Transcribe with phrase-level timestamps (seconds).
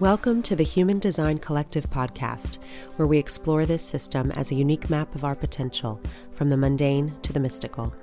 [0.00, 2.58] Welcome to the Human Design Collective podcast,
[2.96, 6.02] where we explore this system as a unique map of our potential,
[6.32, 7.94] from the mundane to the mystical.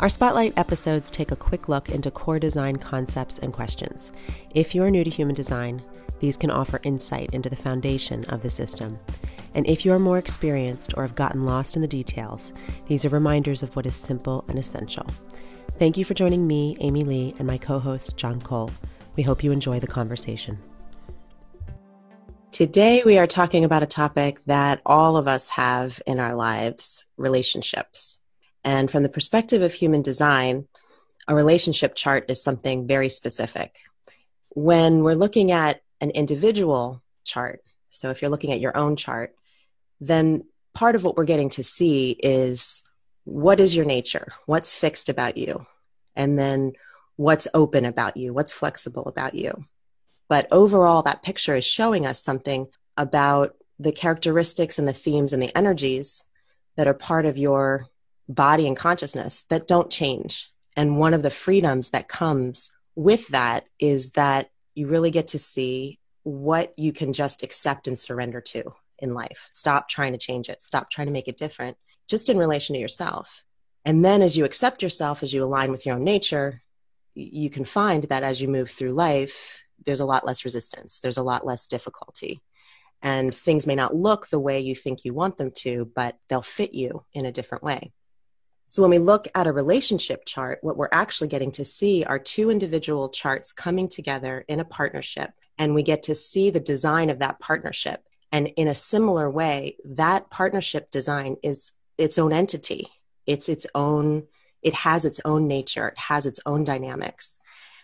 [0.00, 4.10] Our spotlight episodes take a quick look into core design concepts and questions.
[4.56, 5.80] If you're new to human design,
[6.18, 8.98] these can offer insight into the foundation of the system.
[9.54, 12.52] And if you are more experienced or have gotten lost in the details,
[12.88, 15.06] these are reminders of what is simple and essential.
[15.78, 18.72] Thank you for joining me, Amy Lee, and my co host, John Cole.
[19.14, 20.58] We hope you enjoy the conversation.
[22.50, 27.04] Today, we are talking about a topic that all of us have in our lives
[27.16, 28.20] relationships.
[28.64, 30.66] And from the perspective of human design,
[31.28, 33.76] a relationship chart is something very specific.
[34.48, 39.34] When we're looking at an individual chart, so if you're looking at your own chart,
[40.00, 40.44] then
[40.74, 42.82] part of what we're getting to see is
[43.24, 44.32] what is your nature?
[44.46, 45.66] What's fixed about you?
[46.16, 46.72] And then
[47.16, 48.32] what's open about you?
[48.32, 49.66] What's flexible about you?
[50.28, 55.42] But overall, that picture is showing us something about the characteristics and the themes and
[55.42, 56.24] the energies
[56.76, 57.86] that are part of your
[58.28, 60.50] body and consciousness that don't change.
[60.76, 65.38] And one of the freedoms that comes with that is that you really get to
[65.38, 69.48] see what you can just accept and surrender to in life.
[69.50, 71.76] Stop trying to change it, stop trying to make it different,
[72.08, 73.44] just in relation to yourself.
[73.84, 76.62] And then as you accept yourself, as you align with your own nature,
[77.14, 81.16] you can find that as you move through life, there's a lot less resistance, there's
[81.16, 82.40] a lot less difficulty.
[83.00, 86.42] And things may not look the way you think you want them to, but they'll
[86.42, 87.92] fit you in a different way.
[88.66, 92.18] So, when we look at a relationship chart, what we're actually getting to see are
[92.18, 97.08] two individual charts coming together in a partnership, and we get to see the design
[97.08, 98.02] of that partnership.
[98.30, 102.88] And in a similar way, that partnership design is its own entity,
[103.26, 104.26] it's its own,
[104.60, 107.38] it has its own nature, it has its own dynamics.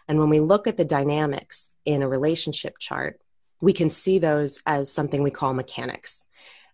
[0.08, 3.20] And when we look at the dynamics in a relationship chart,
[3.60, 6.26] we can see those as something we call mechanics.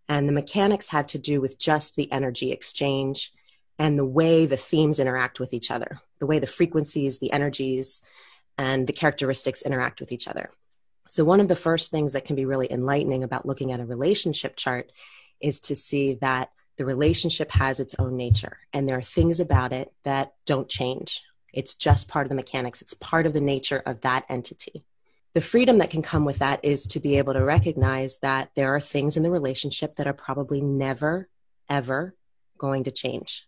[0.08, 3.32] And the mechanics have to do with just the energy exchange
[3.78, 8.02] and the way the themes interact with each other, the way the frequencies, the energies,
[8.58, 10.50] and the characteristics interact with each other.
[11.08, 13.86] So, one of the first things that can be really enlightening about looking at a
[13.86, 14.92] relationship chart
[15.40, 19.72] is to see that the relationship has its own nature and there are things about
[19.72, 23.82] it that don't change it's just part of the mechanics, it's part of the nature
[23.84, 24.84] of that entity.
[25.34, 28.74] The freedom that can come with that is to be able to recognize that there
[28.74, 31.28] are things in the relationship that are probably never,
[31.68, 32.16] ever
[32.58, 33.46] going to change.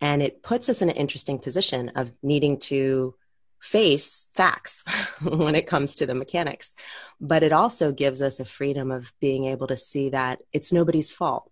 [0.00, 3.14] And it puts us in an interesting position of needing to
[3.60, 4.84] face facts
[5.22, 6.74] when it comes to the mechanics.
[7.20, 11.10] But it also gives us a freedom of being able to see that it's nobody's
[11.10, 11.50] fault.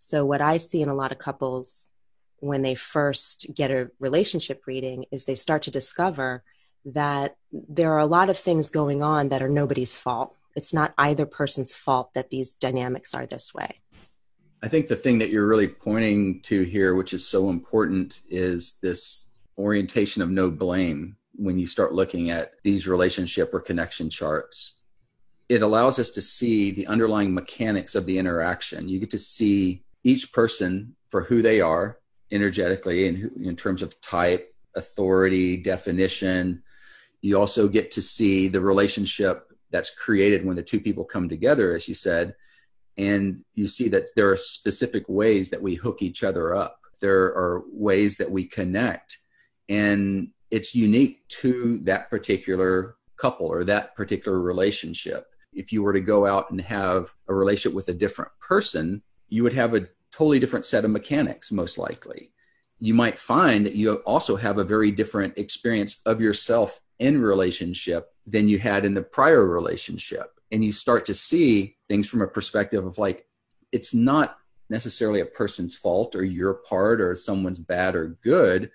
[0.00, 1.88] So, what I see in a lot of couples
[2.44, 6.44] when they first get a relationship reading is they start to discover
[6.84, 10.36] that there are a lot of things going on that are nobody's fault.
[10.54, 13.80] It's not either person's fault that these dynamics are this way.
[14.62, 18.78] I think the thing that you're really pointing to here, which is so important, is
[18.82, 24.82] this orientation of no blame when you start looking at these relationship or connection charts.
[25.48, 28.88] It allows us to see the underlying mechanics of the interaction.
[28.88, 31.98] You get to see each person for who they are
[32.34, 36.62] energetically in, in terms of type, authority, definition.
[37.22, 41.74] You also get to see the relationship that's created when the two people come together,
[41.74, 42.34] as you said.
[42.96, 46.80] And you see that there are specific ways that we hook each other up.
[47.00, 49.18] There are ways that we connect.
[49.68, 55.26] And it's unique to that particular couple or that particular relationship.
[55.52, 59.42] If you were to go out and have a relationship with a different person, you
[59.42, 62.30] would have a totally different set of mechanics, most likely.
[62.78, 68.12] You might find that you also have a very different experience of yourself in relationship
[68.26, 70.38] than you had in the prior relationship.
[70.52, 73.26] And you start to see things from a perspective of like,
[73.72, 74.38] it's not
[74.70, 78.70] necessarily a person's fault or your part or someone's bad or good,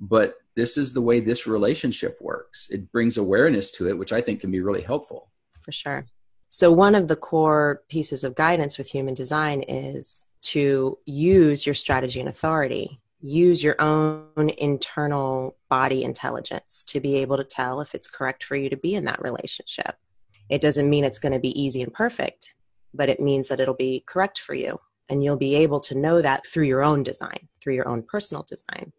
[0.00, 2.68] but this is the way this relationship works.
[2.70, 5.30] It brings awareness to it, which I think can be really helpful.
[5.62, 6.06] For sure.
[6.48, 11.74] So, one of the core pieces of guidance with human design is to use your
[11.74, 17.94] strategy and authority, use your own internal body intelligence to be able to tell if
[17.94, 19.96] it's correct for you to be in that relationship.
[20.48, 22.54] It doesn't mean it's going to be easy and perfect,
[22.94, 24.80] but it means that it'll be correct for you.
[25.08, 28.44] And you'll be able to know that through your own design, through your own personal
[28.44, 28.92] design.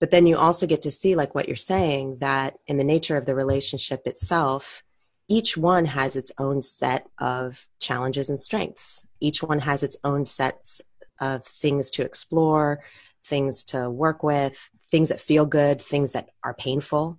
[0.00, 3.16] But then you also get to see, like what you're saying, that in the nature
[3.16, 4.82] of the relationship itself,
[5.30, 9.06] each one has its own set of challenges and strengths.
[9.20, 10.82] Each one has its own sets
[11.20, 12.82] of things to explore,
[13.24, 17.16] things to work with, things that feel good, things that are painful.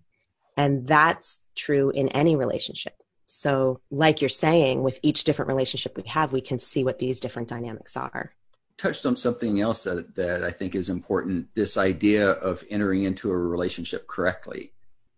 [0.58, 2.96] And that's true in any relationship.
[3.28, 7.22] So, like you're saying, with each different relationship we have, we can see what these
[7.22, 8.34] different dynamics are.
[8.78, 13.32] Touched on something else that, that I think is important this idea of entering into
[13.32, 14.74] a relationship correctly.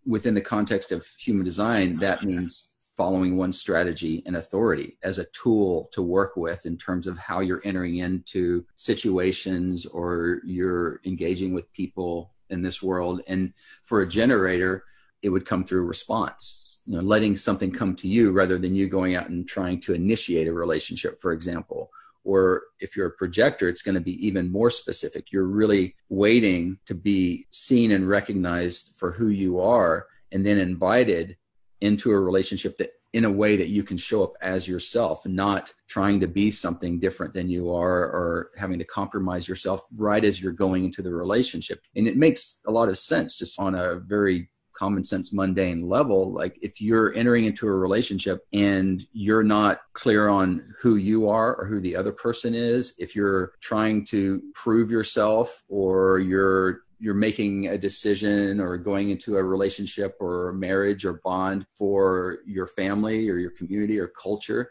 [0.06, 5.26] Within the context of human design, that means following one strategy and authority as a
[5.26, 11.54] tool to work with in terms of how you're entering into situations or you're engaging
[11.54, 13.20] with people in this world.
[13.26, 13.52] And
[13.82, 14.84] for a generator,
[15.22, 18.88] it would come through response, you know, letting something come to you rather than you
[18.88, 21.90] going out and trying to initiate a relationship, for example.
[22.22, 25.32] Or if you're a projector, it's going to be even more specific.
[25.32, 31.36] You're really waiting to be seen and recognized for who you are and then invited
[31.84, 35.72] into a relationship that in a way that you can show up as yourself, not
[35.86, 40.42] trying to be something different than you are or having to compromise yourself right as
[40.42, 41.80] you're going into the relationship.
[41.94, 46.32] And it makes a lot of sense just on a very common sense mundane level
[46.32, 51.54] like if you're entering into a relationship and you're not clear on who you are
[51.54, 57.12] or who the other person is if you're trying to prove yourself or you're you're
[57.12, 62.66] making a decision or going into a relationship or a marriage or bond for your
[62.66, 64.70] family or your community or culture,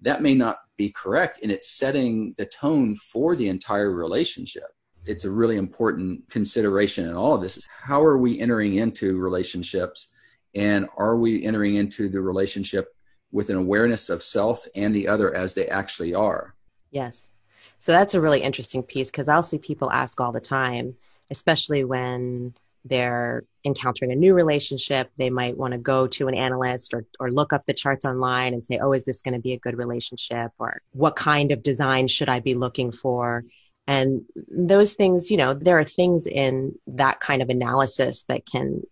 [0.00, 1.40] that may not be correct.
[1.42, 4.64] And it's setting the tone for the entire relationship.
[5.04, 9.18] It's a really important consideration in all of this is how are we entering into
[9.18, 10.10] relationships
[10.54, 12.96] and are we entering into the relationship
[13.30, 16.54] with an awareness of self and the other as they actually are?
[16.90, 17.30] Yes.
[17.78, 20.96] So that's a really interesting piece because I'll see people ask all the time,
[21.30, 22.54] especially when
[22.84, 27.30] they're encountering a new relationship, they might want to go to an analyst or, or
[27.30, 29.76] look up the charts online and say, oh, is this going to be a good
[29.76, 30.52] relationship?
[30.58, 33.44] Or what kind of design should I be looking for?
[33.86, 38.82] And those things, you know, there are things in that kind of analysis that can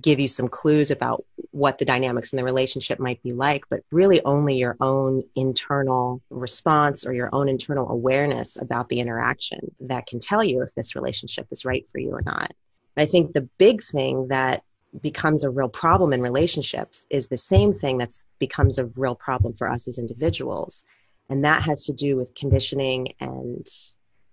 [0.00, 3.82] give you some clues about what the dynamics in the relationship might be like, but
[3.90, 10.06] really only your own internal response or your own internal awareness about the interaction that
[10.06, 12.52] can tell you if this relationship is right for you or not.
[12.96, 14.62] I think the big thing that
[15.00, 19.54] becomes a real problem in relationships is the same thing that's becomes a real problem
[19.54, 20.84] for us as individuals.
[21.30, 23.66] And that has to do with conditioning and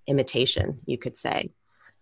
[0.07, 1.49] imitation, you could say.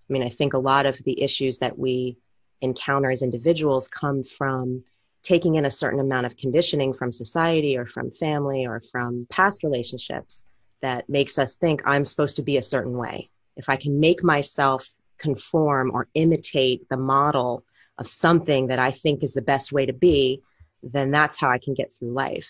[0.10, 2.18] I mean, I think a lot of the issues that we
[2.62, 4.84] encounter as individuals come from
[5.24, 9.64] taking in a certain amount of conditioning from society or from family or from past
[9.64, 10.46] relationships
[10.82, 13.30] that makes us think I'm supposed to be a certain way.
[13.56, 14.88] If I can make myself
[15.18, 17.64] conform or imitate the model
[17.98, 20.42] of something that I think is the best way to be,
[20.84, 22.50] then that's how I can get through life.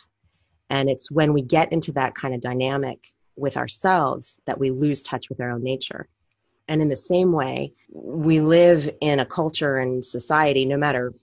[0.70, 3.08] And it's when we get into that kind of dynamic
[3.38, 6.08] with ourselves that we lose touch with our own nature.
[6.68, 11.14] And in the same way, we live in a culture and society, no matter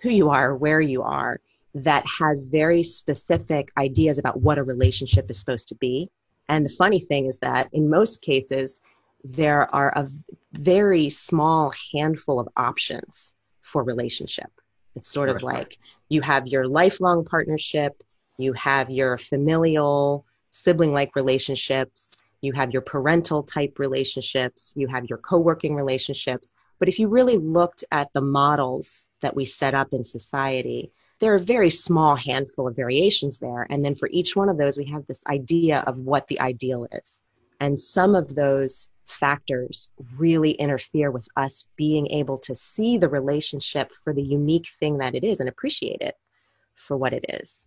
[0.00, 1.40] who you are, where you are,
[1.74, 6.10] that has very specific ideas about what a relationship is supposed to be.
[6.48, 8.80] And the funny thing is that in most cases,
[9.22, 10.08] there are a
[10.52, 14.50] very small handful of options for relationship.
[14.96, 15.78] It's sort of like
[16.08, 18.02] you have your lifelong partnership,
[18.38, 25.06] you have your familial sibling like relationships, you have your parental type relationships, you have
[25.06, 26.52] your co working relationships.
[26.78, 31.32] But if you really looked at the models that we set up in society, there
[31.32, 33.66] are a very small handful of variations there.
[33.68, 36.86] And then for each one of those, we have this idea of what the ideal
[36.92, 37.20] is.
[37.60, 43.90] And some of those factors really interfere with us being able to see the relationship
[43.90, 46.14] for the unique thing that it is and appreciate it
[46.74, 47.66] for what it is.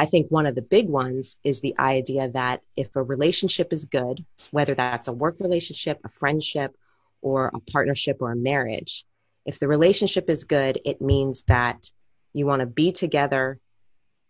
[0.00, 3.84] I think one of the big ones is the idea that if a relationship is
[3.84, 6.74] good, whether that's a work relationship, a friendship,
[7.20, 9.04] or a partnership or a marriage,
[9.44, 11.92] if the relationship is good, it means that
[12.32, 13.58] you want to be together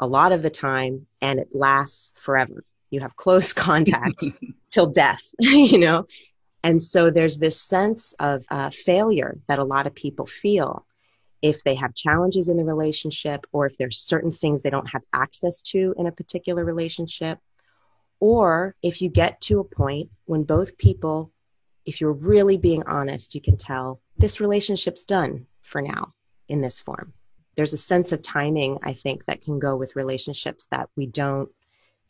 [0.01, 2.65] a lot of the time and it lasts forever.
[2.91, 4.25] You have close contact
[4.73, 6.09] till death, you know?
[6.65, 10.85] And so there's this sense of uh, failure that a lot of people feel
[11.43, 15.03] if they have challenges in the relationship or if there's certain things they don't have
[15.13, 17.39] access to in a particular relationship
[18.19, 21.33] or if you get to a point when both people
[21.87, 26.13] if you're really being honest you can tell this relationship's done for now
[26.49, 27.13] in this form.
[27.57, 31.51] There's a sense of timing i think that can go with relationships that we don't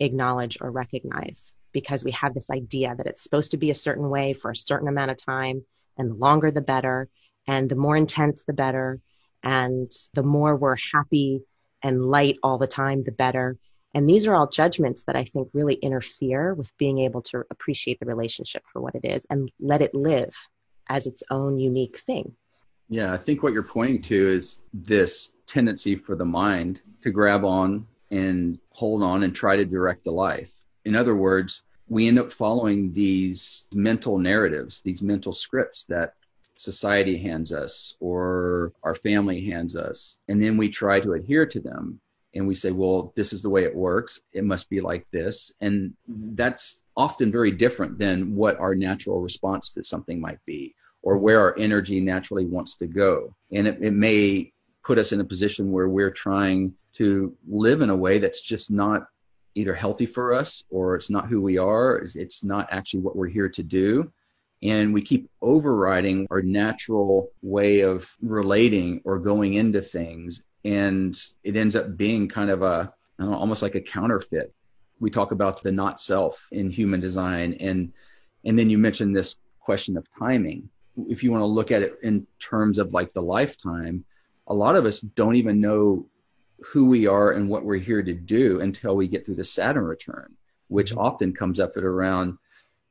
[0.01, 4.09] acknowledge or recognize because we have this idea that it's supposed to be a certain
[4.09, 5.65] way for a certain amount of time
[5.97, 7.09] and the longer the better
[7.47, 9.01] and the more intense the better
[9.43, 11.43] and the more we're happy
[11.83, 13.57] and light all the time, the better.
[13.95, 17.99] And these are all judgments that I think really interfere with being able to appreciate
[17.99, 20.35] the relationship for what it is and let it live
[20.89, 22.35] as its own unique thing.
[22.89, 27.45] Yeah, I think what you're pointing to is this tendency for the mind to grab
[27.45, 30.53] on and hold on and try to direct the life.
[30.85, 36.15] In other words, we end up following these mental narratives, these mental scripts that
[36.61, 40.19] society hands us or our family hands us.
[40.29, 42.01] And then we try to adhere to them.
[42.35, 44.21] And we say, well, this is the way it works.
[44.33, 45.53] It must be like this.
[45.61, 51.17] And that's often very different than what our natural response to something might be or
[51.17, 53.35] where our energy naturally wants to go.
[53.51, 54.53] And it, it may
[54.85, 58.71] put us in a position where we're trying to live in a way that's just
[58.71, 59.07] not
[59.55, 62.07] either healthy for us or it's not who we are.
[62.15, 64.13] It's not actually what we're here to do.
[64.63, 70.43] And we keep overriding our natural way of relating or going into things.
[70.65, 74.53] And it ends up being kind of a almost like a counterfeit.
[74.99, 77.57] We talk about the not self in human design.
[77.61, 77.93] And,
[78.45, 80.69] and then you mentioned this question of timing.
[81.09, 84.05] If you want to look at it in terms of like the lifetime,
[84.47, 86.07] a lot of us don't even know
[86.61, 89.85] who we are and what we're here to do until we get through the Saturn
[89.85, 90.35] return,
[90.69, 91.01] which mm-hmm.
[91.01, 92.37] often comes up at around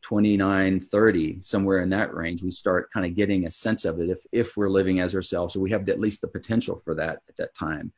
[0.01, 2.43] 29, 30, somewhere in that range.
[2.43, 5.53] We start kind of getting a sense of it if, if we're living as ourselves.
[5.53, 7.91] So we have at least the potential for that at that time.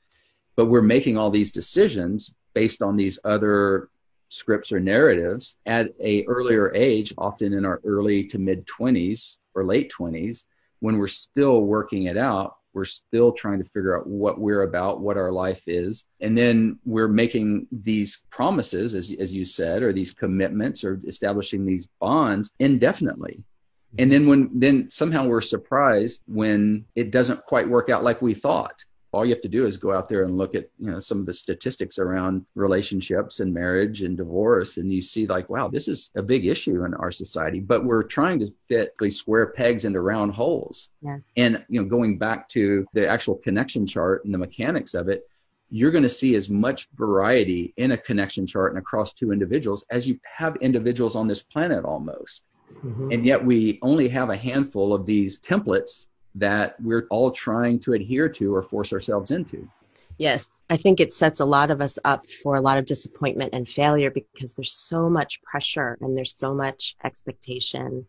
[0.56, 3.90] But we're making all these decisions based on these other
[4.30, 9.66] scripts or narratives at a earlier age, often in our early to mid 20s or
[9.66, 10.46] late 20s,
[10.80, 15.02] when we're still working it out we're still trying to figure out what we're about,
[15.02, 16.08] what our life is.
[16.20, 21.66] And then we're making these promises, as, as you said, or these commitments or establishing
[21.66, 23.44] these bonds indefinitely.
[24.00, 28.34] And then when, then somehow we're surprised when it doesn't quite work out like we
[28.34, 31.00] thought all you have to do is go out there and look at you know
[31.00, 35.68] some of the statistics around relationships and marriage and divorce and you see like wow
[35.68, 39.48] this is a big issue in our society but we're trying to fit these square
[39.48, 41.18] pegs into round holes yeah.
[41.38, 45.28] and you know going back to the actual connection chart and the mechanics of it
[45.74, 49.86] you're going to see as much variety in a connection chart and across two individuals
[49.90, 52.44] as you have individuals on this planet almost
[52.84, 53.12] mm-hmm.
[53.12, 57.94] and yet we only have a handful of these templates that we're all trying to
[57.94, 59.68] adhere to or force ourselves into.
[60.18, 63.54] Yes, I think it sets a lot of us up for a lot of disappointment
[63.54, 68.06] and failure because there's so much pressure and there's so much expectation.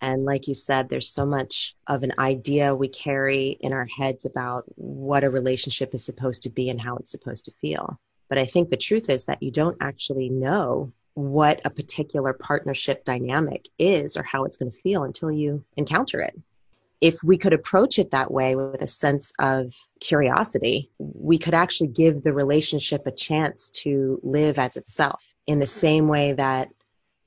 [0.00, 4.24] And like you said, there's so much of an idea we carry in our heads
[4.24, 8.00] about what a relationship is supposed to be and how it's supposed to feel.
[8.28, 13.04] But I think the truth is that you don't actually know what a particular partnership
[13.04, 16.34] dynamic is or how it's going to feel until you encounter it
[17.02, 21.88] if we could approach it that way with a sense of curiosity, we could actually
[21.88, 26.68] give the relationship a chance to live as itself in the same way that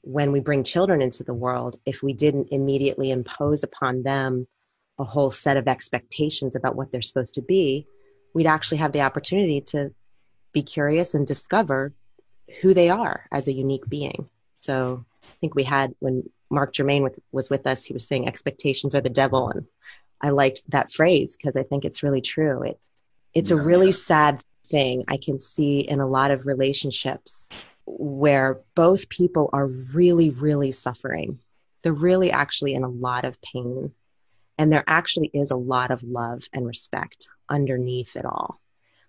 [0.01, 4.47] when we bring children into the world, if we didn't immediately impose upon them
[4.97, 7.85] a whole set of expectations about what they're supposed to be,
[8.33, 9.93] we'd actually have the opportunity to
[10.53, 11.93] be curious and discover
[12.61, 14.29] who they are as a unique being.
[14.57, 18.27] So I think we had when Mark Germain with, was with us, he was saying
[18.27, 19.49] expectations are the devil.
[19.49, 19.65] And
[20.21, 22.63] I liked that phrase because I think it's really true.
[22.63, 22.79] It,
[23.33, 27.49] it's a really sad thing I can see in a lot of relationships
[27.85, 31.39] where both people are really, really suffering.
[31.81, 33.91] They're really actually in a lot of pain.
[34.57, 38.59] And there actually is a lot of love and respect underneath it all.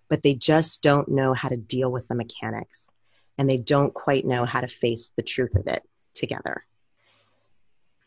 [0.09, 2.91] But they just don't know how to deal with the mechanics
[3.37, 6.65] and they don't quite know how to face the truth of it together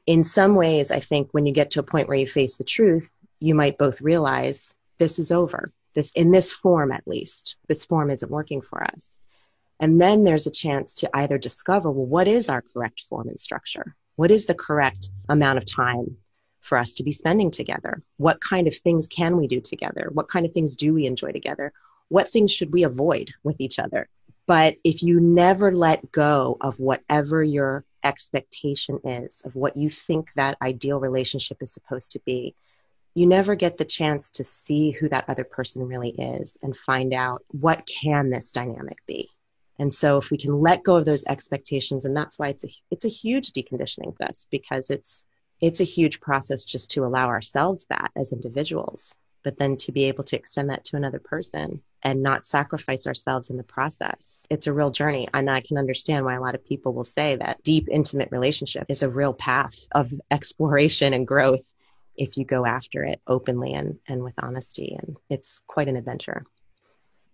[0.07, 2.65] in some ways, I think when you get to a point where you face the
[2.65, 5.73] truth, you might both realize this is over.
[5.95, 9.19] This, in this form at least, this form isn't working for us.
[9.81, 13.41] And then there's a chance to either discover, well, what is our correct form and
[13.41, 13.97] structure?
[14.17, 16.19] What is the correct amount of time
[16.61, 18.03] for us to be spending together?
[18.19, 20.11] What kind of things can we do together?
[20.13, 21.73] What kind of things do we enjoy together?
[22.09, 24.09] What things should we avoid with each other?
[24.47, 30.31] But if you never let go of whatever your expectation is of what you think
[30.37, 32.55] that ideal relationship is supposed to be,
[33.15, 37.13] you never get the chance to see who that other person really is and find
[37.13, 39.29] out what can this dynamic be.
[39.79, 42.69] And so if we can let go of those expectations, and that's why it's a
[42.91, 45.27] it's a huge deconditioning us because it's
[45.61, 50.05] it's a huge process just to allow ourselves that as individuals but then to be
[50.05, 54.47] able to extend that to another person and not sacrifice ourselves in the process.
[54.51, 55.29] It's a real journey.
[55.35, 58.87] And I can understand why a lot of people will say that deep, intimate relationship
[58.89, 61.73] is a real path of exploration and growth
[62.17, 64.97] if you go after it openly and, and with honesty.
[64.99, 66.45] And it's quite an adventure.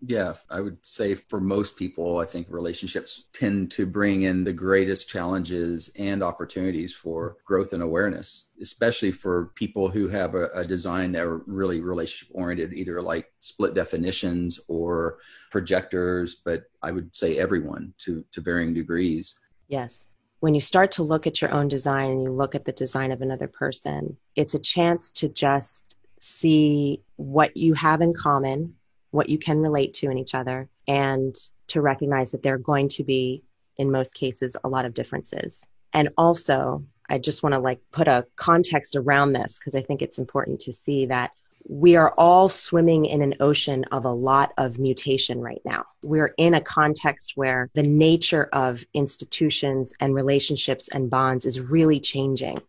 [0.03, 4.53] Yeah, I would say for most people, I think relationships tend to bring in the
[4.53, 10.65] greatest challenges and opportunities for growth and awareness, especially for people who have a, a
[10.65, 15.19] design that are really relationship oriented, either like split definitions or
[15.51, 19.35] projectors, but I would say everyone to, to varying degrees.
[19.69, 20.09] Yes.
[20.41, 23.13] When you start to look at your own design and you look at the design
[23.13, 28.75] of another person, it's a chance to just see what you have in common
[29.17, 31.35] what you can relate to in each other and
[31.69, 33.43] to recognize that there are going to be
[33.79, 38.09] in most cases a lot of differences and also i just want to like put
[38.09, 41.31] a context around this because i think it's important to see that
[41.69, 45.85] we are all swimming in an ocean of a lot of mutation right now.
[46.05, 51.99] We're in a context where the nature of institutions and relationships and bonds is really
[51.99, 52.61] changing.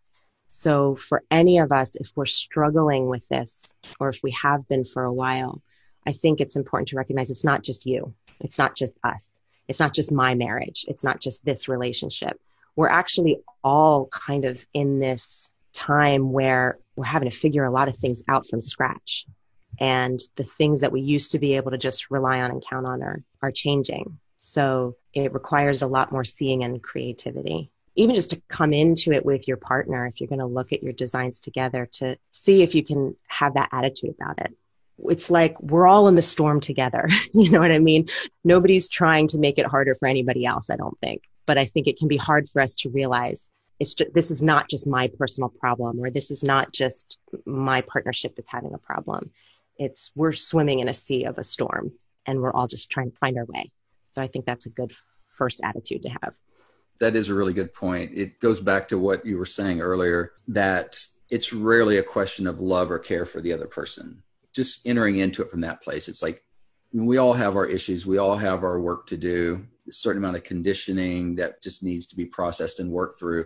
[0.47, 4.85] So, for any of us, if we're struggling with this, or if we have been
[4.85, 5.61] for a while,
[6.07, 8.15] I think it's important to recognize it's not just you.
[8.39, 9.29] It's not just us.
[9.67, 10.85] It's not just my marriage.
[10.87, 12.39] It's not just this relationship.
[12.77, 17.89] We're actually all kind of in this time where we're having to figure a lot
[17.89, 19.25] of things out from scratch.
[19.81, 22.87] And the things that we used to be able to just rely on and count
[22.87, 24.17] on are, are changing.
[24.37, 27.69] So it requires a lot more seeing and creativity.
[27.95, 30.83] Even just to come into it with your partner, if you're going to look at
[30.83, 34.55] your designs together, to see if you can have that attitude about it
[34.99, 37.07] it's like we're all in the storm together.
[37.33, 38.09] you know what I mean?
[38.43, 41.23] Nobody's trying to make it harder for anybody else, I don't think.
[41.45, 43.49] But I think it can be hard for us to realize
[43.79, 47.81] it's just, this is not just my personal problem or this is not just my
[47.81, 49.31] partnership that's having a problem.
[49.77, 51.91] It's we're swimming in a sea of a storm
[52.25, 53.71] and we're all just trying to find our way.
[54.03, 54.93] So I think that's a good
[55.29, 56.33] first attitude to have.
[56.99, 58.11] That is a really good point.
[58.15, 62.59] It goes back to what you were saying earlier that it's rarely a question of
[62.59, 64.23] love or care for the other person
[64.57, 66.09] just entering into it from that place.
[66.09, 66.43] It's like
[66.91, 70.35] we all have our issues, we all have our work to do, a certain amount
[70.35, 73.45] of conditioning that just needs to be processed and worked through.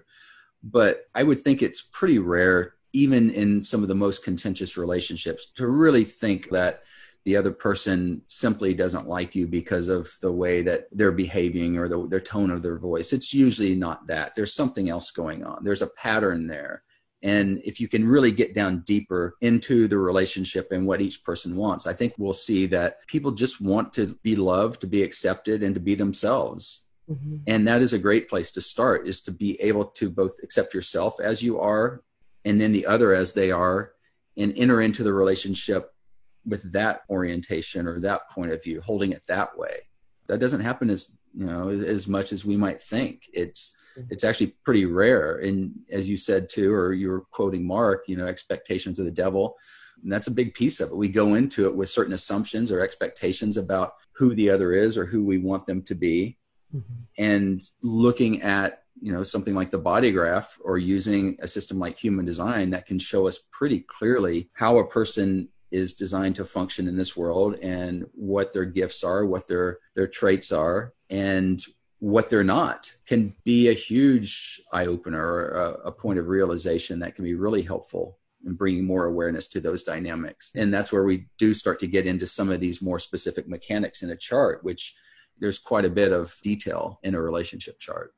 [0.63, 5.51] But I would think it's pretty rare, even in some of the most contentious relationships,
[5.53, 6.83] to really think that
[7.23, 11.87] the other person simply doesn't like you because of the way that they're behaving or
[11.87, 13.13] the, their tone of their voice.
[13.13, 14.33] It's usually not that.
[14.35, 15.63] There's something else going on.
[15.63, 16.83] There's a pattern there.
[17.23, 21.55] And if you can really get down deeper into the relationship and what each person
[21.55, 25.61] wants, I think we'll see that people just want to be loved, to be accepted,
[25.61, 26.83] and to be themselves.
[27.09, 27.37] Mm-hmm.
[27.47, 30.73] And that is a great place to start is to be able to both accept
[30.73, 32.01] yourself as you are
[32.45, 33.91] and then the other as they are
[34.37, 35.93] and enter into the relationship
[36.45, 39.87] with that orientation or that point of view, holding it that way.
[40.27, 43.29] That doesn't happen as, you know, as much as we might think.
[43.33, 43.77] It's
[44.09, 45.37] it's actually pretty rare.
[45.37, 49.11] And as you said too, or you were quoting Mark, you know, expectations of the
[49.11, 49.57] devil.
[50.03, 50.97] And that's a big piece of it.
[50.97, 55.05] We go into it with certain assumptions or expectations about who the other is or
[55.05, 56.37] who we want them to be.
[56.75, 57.23] Mm-hmm.
[57.23, 61.97] And looking at, you know, something like the body graph or using a system like
[61.97, 66.87] human design that can show us pretty clearly how a person is designed to function
[66.87, 71.63] in this world and what their gifts are, what their their traits are, and
[72.01, 76.97] what they're not can be a huge eye opener or a, a, point of realization
[76.97, 80.51] that can be really helpful in bringing more awareness to those dynamics.
[80.55, 84.01] And that's where we do start to get into some of these more specific mechanics
[84.01, 84.95] in a chart, which
[85.39, 88.15] there's quite a bit of detail in a relationship chart.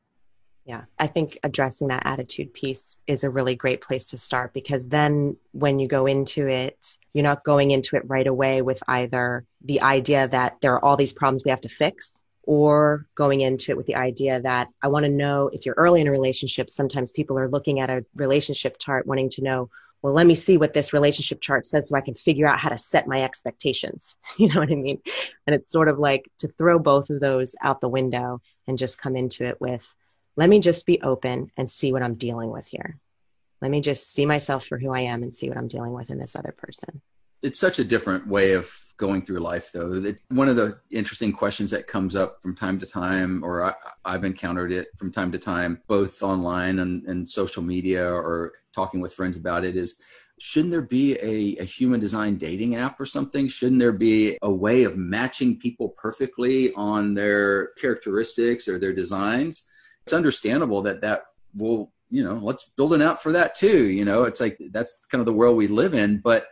[0.64, 4.88] Yeah, I think addressing that attitude piece is a really great place to start because
[4.88, 9.46] then when you go into it, you're not going into it right away with either
[9.66, 13.72] the idea that there are all these problems we have to fix or going into
[13.72, 16.70] it with the idea that I want to know if you're early in a relationship,
[16.70, 19.70] sometimes people are looking at a relationship chart wanting to know,
[20.02, 22.70] well, let me see what this relationship chart says so I can figure out how
[22.70, 24.16] to set my expectations.
[24.38, 25.00] You know what I mean?
[25.48, 29.02] And it's sort of like to throw both of those out the window and just
[29.02, 29.94] come into it with,
[30.36, 33.00] let me just be open and see what I'm dealing with here.
[33.62, 36.10] Let me just see myself for who I am and see what I'm dealing with
[36.10, 37.02] in this other person.
[37.44, 40.14] It's such a different way of going through life though.
[40.30, 43.74] One of the interesting questions that comes up from time to time or I,
[44.12, 49.02] have encountered it from time to time both online and, and, social media or talking
[49.02, 49.96] with friends about it is
[50.40, 53.48] shouldn't there be a, a human design dating app or something?
[53.48, 59.66] Shouldn't there be a way of matching people perfectly on their characteristics or their designs?
[60.04, 61.24] It's understandable that that
[61.56, 64.24] will you know let's build an app for that too you know?
[64.24, 66.48] It's like that's kind of the world we live in but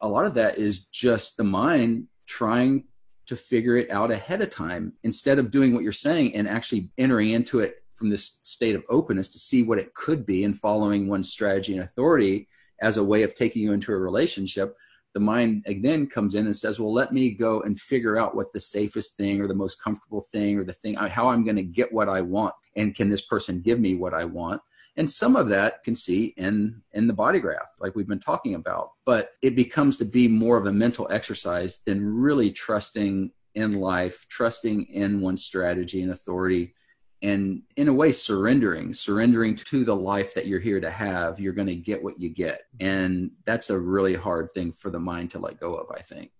[0.00, 2.84] a lot of that is just the mind trying
[3.26, 6.90] to figure it out ahead of time instead of doing what you're saying and actually
[6.98, 10.58] entering into it from this state of openness to see what it could be and
[10.58, 12.46] following one's strategy and authority
[12.80, 14.76] as a way of taking you into a relationship
[15.16, 18.52] the mind again comes in and says, well, let me go and figure out what
[18.52, 21.62] the safest thing or the most comfortable thing or the thing, how I'm going to
[21.62, 22.54] get what I want.
[22.76, 24.60] And can this person give me what I want?
[24.96, 28.54] And some of that can see in, in the body graph, like we've been talking
[28.54, 33.72] about, but it becomes to be more of a mental exercise than really trusting in
[33.72, 36.74] life, trusting in one's strategy and authority
[37.22, 41.54] and in a way surrendering surrendering to the life that you're here to have you're
[41.54, 42.62] going to get what you get.
[42.78, 46.30] And that's a really hard thing for the mind to let go of i think.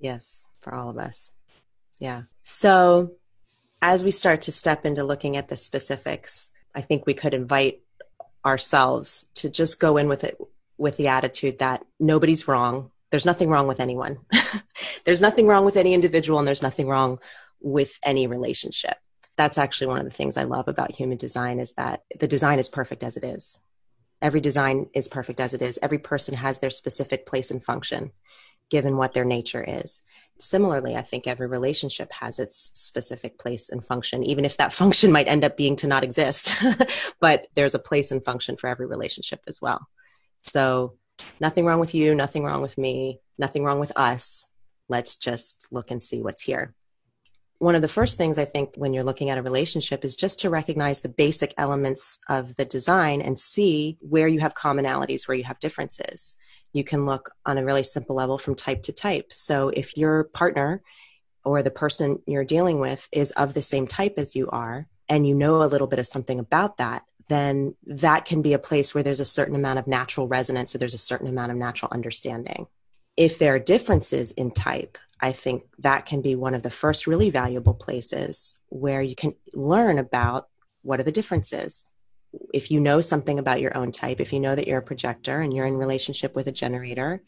[0.00, 1.30] Yes for all of us.
[1.98, 2.22] Yeah.
[2.42, 3.12] So
[3.82, 7.80] as we start to step into looking at the specifics i think we could invite
[8.44, 10.38] ourselves to just go in with it
[10.78, 14.18] with the attitude that nobody's wrong there's nothing wrong with anyone
[15.04, 17.18] there's nothing wrong with any individual and there's nothing wrong
[17.60, 18.96] with any relationship
[19.40, 22.58] that's actually one of the things I love about human design is that the design
[22.58, 23.58] is perfect as it is.
[24.20, 25.78] Every design is perfect as it is.
[25.80, 28.12] Every person has their specific place and function
[28.70, 30.02] given what their nature is.
[30.40, 35.12] Similarly, I think every relationship has its specific place and function, even if that function
[35.12, 36.54] might end up being to not exist.
[37.20, 39.86] but there's a place and function for every relationship as well.
[40.38, 40.96] So,
[41.38, 44.46] nothing wrong with you, nothing wrong with me, nothing wrong with us.
[44.88, 46.74] Let's just look and see what's here
[47.60, 50.40] one of the first things I think when you're looking at a relationship is just
[50.40, 55.36] to recognize the basic elements of the design and see where you have commonalities, where
[55.36, 56.36] you have differences.
[56.72, 59.32] You can look on a really simple level from type to type.
[59.32, 60.82] So if your partner
[61.44, 65.26] or the person you're dealing with is of the same type as you are, and
[65.26, 68.94] you know a little bit of something about that, then that can be a place
[68.94, 71.90] where there's a certain amount of natural resonance or there's a certain amount of natural
[71.92, 72.66] understanding.
[73.16, 77.06] If there are differences in type, I think that can be one of the first
[77.06, 80.48] really valuable places where you can learn about
[80.82, 81.90] what are the differences.
[82.52, 85.40] If you know something about your own type, if you know that you're a projector
[85.40, 87.22] and you're in relationship with a generator,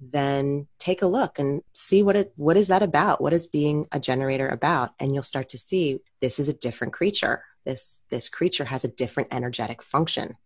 [0.00, 3.20] then take a look and see what it what is that about?
[3.20, 4.90] What is being a generator about?
[4.98, 7.44] And you'll start to see this is a different creature.
[7.64, 10.36] This this creature has a different energetic function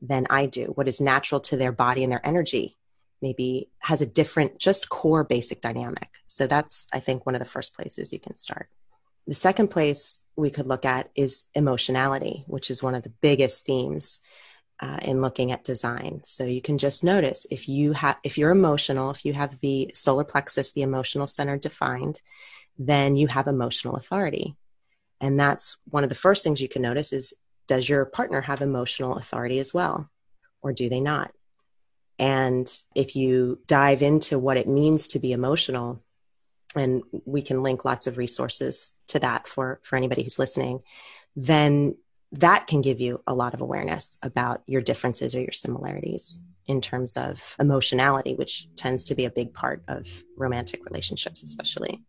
[0.00, 0.66] than I do.
[0.74, 2.78] What is natural to their body and their energy
[3.20, 6.08] maybe has a different, just core basic dynamic.
[6.26, 8.68] So that's, I think, one of the first places you can start.
[9.26, 13.66] The second place we could look at is emotionality, which is one of the biggest
[13.66, 14.20] themes
[14.80, 16.20] uh, in looking at design.
[16.22, 19.90] So you can just notice if you have, if you're emotional, if you have the
[19.94, 22.22] solar plexus, the emotional center defined,
[22.78, 24.54] then you have emotional authority.
[25.20, 27.34] And that's one of the first things you can notice is
[27.66, 30.08] does your partner have emotional authority as well?
[30.62, 31.32] Or do they not?
[32.18, 36.02] And if you dive into what it means to be emotional,
[36.74, 40.80] and we can link lots of resources to that for, for anybody who's listening,
[41.34, 41.96] then
[42.32, 46.82] that can give you a lot of awareness about your differences or your similarities in
[46.82, 52.02] terms of emotionality, which tends to be a big part of romantic relationships, especially.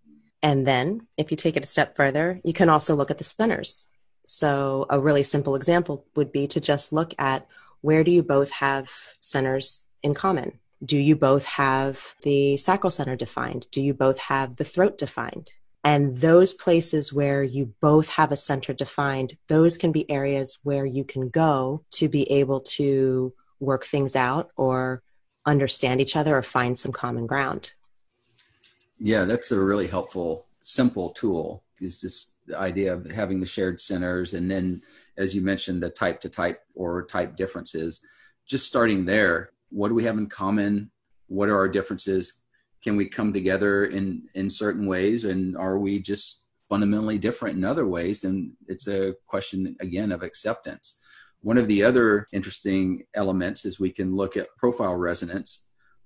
[0.43, 3.23] And then if you take it a step further, you can also look at the
[3.23, 3.87] centers.
[4.25, 7.47] So, a really simple example would be to just look at
[7.81, 10.59] where do you both have centers in common?
[10.83, 13.67] Do you both have the sacral center defined?
[13.71, 15.51] Do you both have the throat defined?
[15.83, 20.85] And those places where you both have a center defined, those can be areas where
[20.85, 25.01] you can go to be able to work things out or
[25.45, 27.73] understand each other or find some common ground.
[28.99, 31.63] Yeah, that's a really helpful, simple tool.
[31.79, 34.81] Is this the idea of having the shared centers and then,
[35.17, 38.01] as you mentioned, the type to type or type differences.
[38.45, 40.91] Just starting there what do we have in common?
[41.27, 42.33] What are our differences?
[42.83, 47.65] Can we come together in in certain ways, and are we just fundamentally different in
[47.65, 48.21] other ways?
[48.21, 50.99] Then it's a question again of acceptance.
[51.41, 55.65] One of the other interesting elements is we can look at profile resonance.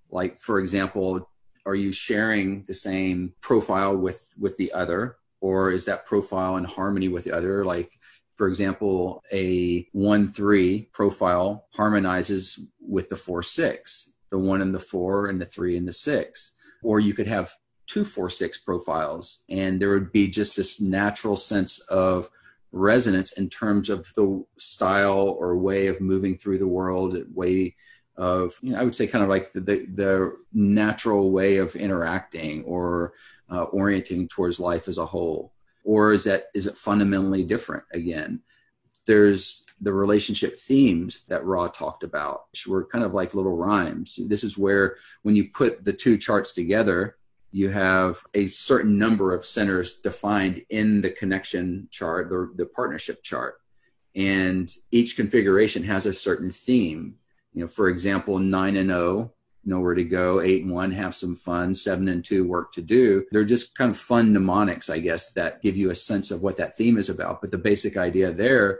[0.10, 1.30] Like, for example,
[1.65, 6.63] are you sharing the same profile with with the other, or is that profile in
[6.63, 7.65] harmony with the other?
[7.65, 7.91] Like,
[8.36, 14.80] for example, a 1 3 profile harmonizes with the 4 6, the 1 and the
[14.80, 16.56] 4 and the 3 and the 6.
[16.82, 17.54] Or you could have
[17.88, 22.30] two 4 6 profiles, and there would be just this natural sense of
[22.72, 27.76] resonance in terms of the style or way of moving through the world, way
[28.17, 31.76] of you know, I would say kind of like the, the, the natural way of
[31.76, 33.13] interacting or
[33.52, 38.41] uh, orienting towards life as a whole or is that is it fundamentally different again
[39.06, 44.17] there's the relationship themes that Ra talked about, which were kind of like little rhymes.
[44.28, 47.17] This is where, when you put the two charts together,
[47.52, 53.22] you have a certain number of centers defined in the connection chart, the, the partnership
[53.24, 53.56] chart.
[54.15, 57.15] And each configuration has a certain theme.
[57.54, 59.34] You know, for example, nine and O
[59.65, 60.41] nowhere to go.
[60.41, 61.73] Eight and one, have some fun.
[61.73, 63.26] Seven and two, work to do.
[63.32, 66.58] They're just kind of fun mnemonics, I guess, that give you a sense of what
[66.58, 67.41] that theme is about.
[67.41, 68.80] But the basic idea there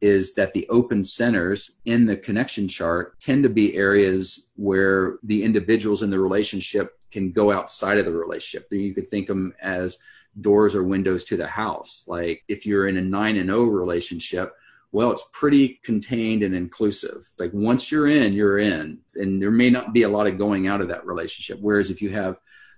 [0.00, 5.42] is that the open centers in the connection chart tend to be areas where the
[5.42, 8.66] individuals in the relationship can go outside of the relationship.
[8.70, 9.98] You could think of them as
[10.40, 12.04] doors or windows to the house.
[12.06, 14.54] Like if you're in a nine and O oh relationship,
[14.94, 17.28] well, it's pretty contained and inclusive.
[17.40, 20.68] Like once you're in, you're in, and there may not be a lot of going
[20.68, 21.58] out of that relationship.
[21.60, 22.36] Whereas if you have,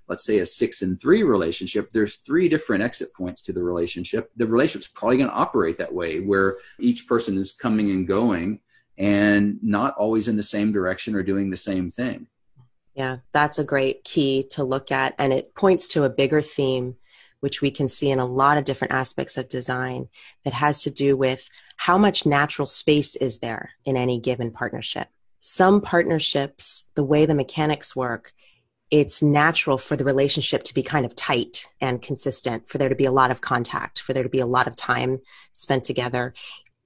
[0.09, 4.31] let's say, a six and three relationship, there's three different exit points to the relationship.
[4.35, 8.61] The relationship's probably going to operate that way, where each person is coming and going
[8.97, 12.29] and not always in the same direction or doing the same thing.
[12.95, 15.15] Yeah, that's a great key to look at.
[15.19, 16.97] And it points to a bigger theme
[17.41, 20.09] which we can see in a lot of different aspects of design
[20.45, 25.09] that has to do with how much natural space is there in any given partnership.
[25.39, 28.33] Some partnerships, the way the mechanics work,
[28.91, 32.95] it's natural for the relationship to be kind of tight and consistent, for there to
[32.95, 35.19] be a lot of contact, for there to be a lot of time
[35.53, 36.35] spent together,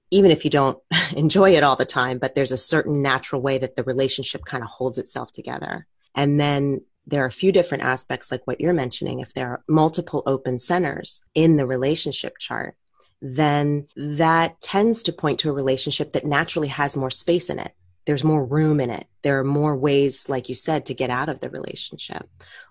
[0.09, 0.79] even if you don't
[1.15, 4.63] enjoy it all the time, but there's a certain natural way that the relationship kind
[4.63, 5.87] of holds itself together.
[6.15, 9.19] And then there are a few different aspects like what you're mentioning.
[9.19, 12.75] If there are multiple open centers in the relationship chart
[13.21, 17.73] then that tends to point to a relationship that naturally has more space in it.
[18.05, 19.05] There's more room in it.
[19.21, 22.27] There are more ways like you said to get out of the relationship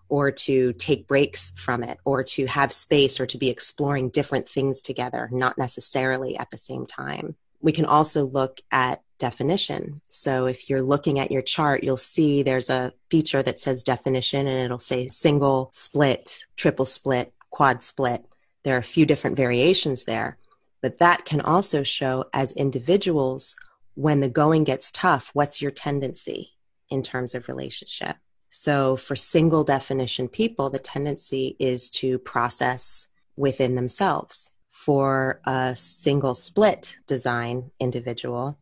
[0.08, 4.48] or to take breaks from it or to have space or to be exploring different
[4.48, 10.00] things together not necessarily at the same time we can also look at definition.
[10.08, 14.46] So if you're looking at your chart, you'll see there's a feature that says definition
[14.46, 18.24] and it'll say single, split, triple split, quad split.
[18.62, 20.38] There are a few different variations there,
[20.80, 23.56] but that can also show as individuals
[23.94, 26.52] when the going gets tough, what's your tendency
[26.88, 28.16] in terms of relationship?
[28.48, 34.56] So for single definition people, the tendency is to process within themselves.
[34.84, 38.58] For a single split design individual,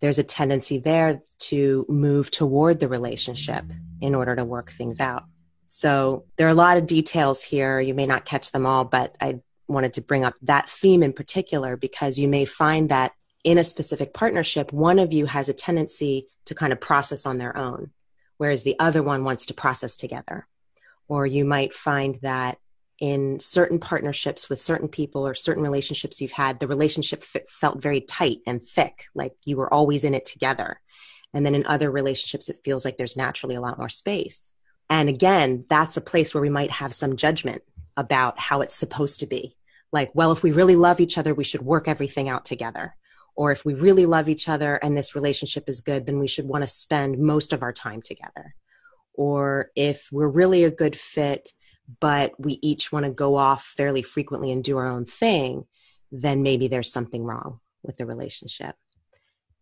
[0.00, 3.64] there's a tendency there to move toward the relationship
[4.00, 5.22] in order to work things out.
[5.68, 7.80] So there are a lot of details here.
[7.80, 11.12] You may not catch them all, but I wanted to bring up that theme in
[11.12, 13.12] particular because you may find that
[13.44, 17.38] in a specific partnership, one of you has a tendency to kind of process on
[17.38, 17.92] their own,
[18.36, 20.48] whereas the other one wants to process together.
[21.06, 22.58] Or you might find that
[23.02, 27.82] in certain partnerships with certain people or certain relationships you've had, the relationship f- felt
[27.82, 30.80] very tight and thick, like you were always in it together.
[31.34, 34.54] And then in other relationships, it feels like there's naturally a lot more space.
[34.88, 37.62] And again, that's a place where we might have some judgment
[37.96, 39.56] about how it's supposed to be.
[39.90, 42.94] Like, well, if we really love each other, we should work everything out together.
[43.34, 46.46] Or if we really love each other and this relationship is good, then we should
[46.46, 48.54] want to spend most of our time together.
[49.12, 51.52] Or if we're really a good fit,
[52.00, 55.66] but we each want to go off fairly frequently and do our own thing,
[56.10, 58.76] then maybe there's something wrong with the relationship.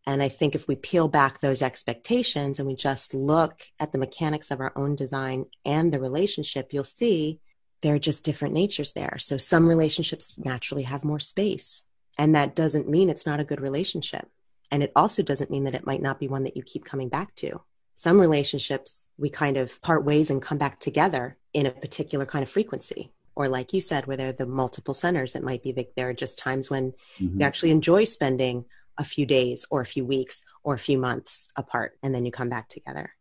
[0.06, 3.98] And I think if we peel back those expectations and we just look at the
[3.98, 7.40] mechanics of our own design and the relationship, you'll see
[7.82, 9.16] there are just different natures there.
[9.18, 11.84] So some relationships naturally have more space.
[12.18, 14.28] And that doesn't mean it's not a good relationship.
[14.70, 17.08] And it also doesn't mean that it might not be one that you keep coming
[17.08, 17.62] back to.
[17.94, 22.42] Some relationships, we kind of part ways and come back together in a particular kind
[22.42, 23.12] of frequency.
[23.36, 26.08] Or like you said where there are the multiple centers that might be that there
[26.08, 27.40] are just times when mm-hmm.
[27.40, 28.64] you actually enjoy spending
[28.98, 32.32] a few days or a few weeks or a few months apart and then you
[32.32, 33.12] come back together.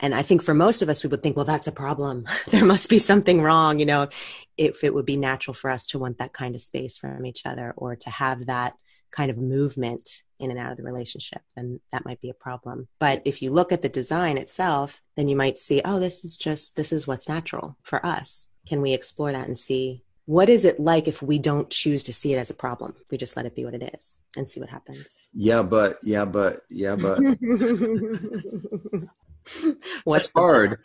[0.00, 2.26] And i think for most of us we would think well that's a problem.
[2.50, 4.08] There must be something wrong you know
[4.56, 7.42] if it would be natural for us to want that kind of space from each
[7.44, 8.74] other or to have that
[9.10, 12.88] kind of movement in and out of the relationship, then that might be a problem.
[12.98, 16.36] But if you look at the design itself, then you might see, oh, this is
[16.36, 18.48] just, this is what's natural for us.
[18.66, 22.12] Can we explore that and see what is it like if we don't choose to
[22.12, 22.94] see it as a problem?
[23.10, 25.18] We just let it be what it is and see what happens.
[25.32, 27.18] Yeah, but, yeah, but, yeah, but.
[30.04, 30.80] What's hard?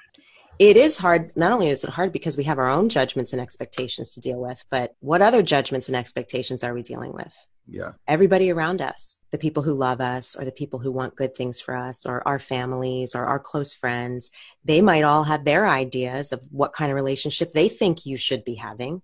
[0.60, 1.36] It is hard.
[1.36, 4.38] Not only is it hard because we have our own judgments and expectations to deal
[4.38, 7.34] with, but what other judgments and expectations are we dealing with?
[7.68, 7.92] Yeah.
[8.08, 11.62] Everybody around us the people who love us or the people who want good things
[11.62, 14.32] for us or our families or our close friends
[14.66, 18.44] they might all have their ideas of what kind of relationship they think you should
[18.44, 19.02] be having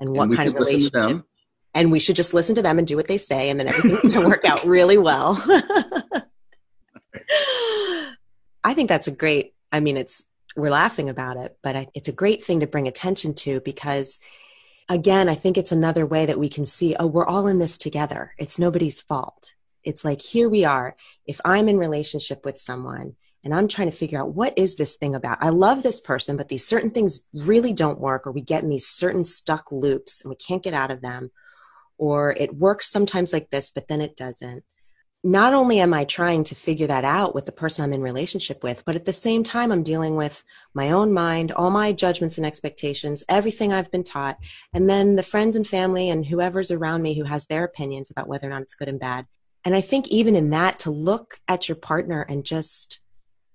[0.00, 1.22] and what and kind of relationship
[1.74, 4.00] and we should just listen to them and do what they say and then everything's
[4.00, 5.42] going to work out really well.
[8.64, 10.22] I think that's a great i mean it's
[10.56, 14.20] we're laughing about it but I, it's a great thing to bring attention to because
[14.88, 17.78] again, I think it's another way that we can see, oh, we're all in this
[17.78, 18.34] together.
[18.38, 19.54] It's nobody's fault.
[19.84, 20.96] It's like, here we are.
[21.26, 24.96] If I'm in relationship with someone and I'm trying to figure out what is this
[24.96, 25.38] thing about.
[25.40, 28.68] I love this person, but these certain things really don't work, or we get in
[28.68, 31.30] these certain stuck loops and we can't get out of them,
[31.98, 34.64] or it works sometimes like this, but then it doesn't.
[35.24, 38.64] Not only am I trying to figure that out with the person I'm in relationship
[38.64, 40.42] with, but at the same time, I'm dealing with
[40.74, 44.38] my own mind, all my judgments and expectations, everything I've been taught,
[44.72, 48.26] and then the friends and family and whoever's around me who has their opinions about
[48.26, 49.26] whether or not it's good and bad.
[49.64, 52.98] And I think even in that, to look at your partner and just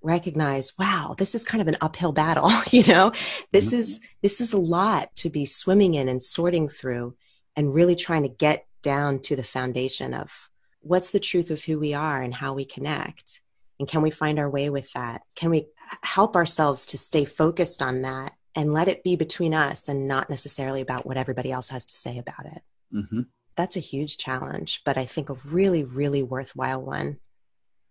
[0.03, 3.11] recognize wow this is kind of an uphill battle you know
[3.51, 3.77] this mm-hmm.
[3.77, 7.15] is this is a lot to be swimming in and sorting through
[7.55, 10.49] and really trying to get down to the foundation of
[10.87, 13.41] what's the truth of who we are and how we connect?
[13.79, 15.21] And can we find our way with that?
[15.35, 15.67] Can we
[16.01, 20.29] help ourselves to stay focused on that and let it be between us and not
[20.29, 22.61] necessarily about what everybody else has to say about it?
[22.93, 23.23] Mm-hmm.
[23.57, 27.17] that's a huge challenge but i think a really really worthwhile one.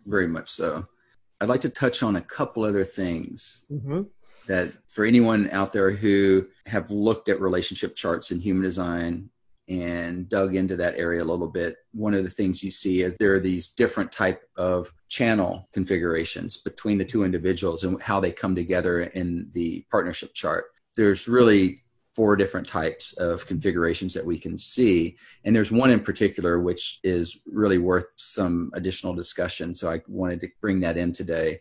[0.07, 0.87] Very much so.
[1.39, 4.05] I'd like to touch on a couple other things mm-hmm.
[4.47, 9.29] that for anyone out there who have looked at relationship charts in human design
[9.69, 13.17] and dug into that area a little bit one of the things you see is
[13.19, 18.31] there are these different type of channel configurations between the two individuals and how they
[18.31, 21.83] come together in the partnership chart there's really
[22.17, 25.19] four different types of configurations that we can see.
[25.45, 29.75] And there's one in particular which is really worth some additional discussion.
[29.75, 31.61] So I wanted to bring that in today.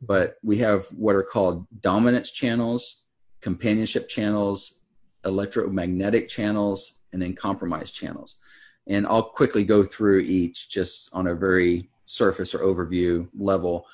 [0.00, 3.02] But we have what are called dominance channels,
[3.42, 4.80] companionship channels,
[5.26, 8.36] electromagnetic channels, and then compromise channels.
[8.86, 13.86] And I'll quickly go through each just on a very surface or overview level.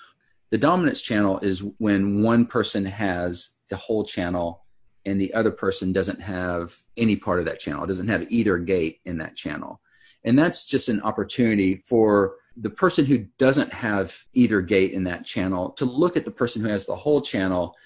[0.50, 4.64] The dominance channel is when one person has the whole channel
[5.04, 9.00] and the other person doesn't have any part of that channel, doesn't have either gate
[9.04, 9.80] in that channel.
[10.24, 15.24] And that's just an opportunity for the person who doesn't have either gate in that
[15.24, 17.76] channel to look at the person who has the whole channel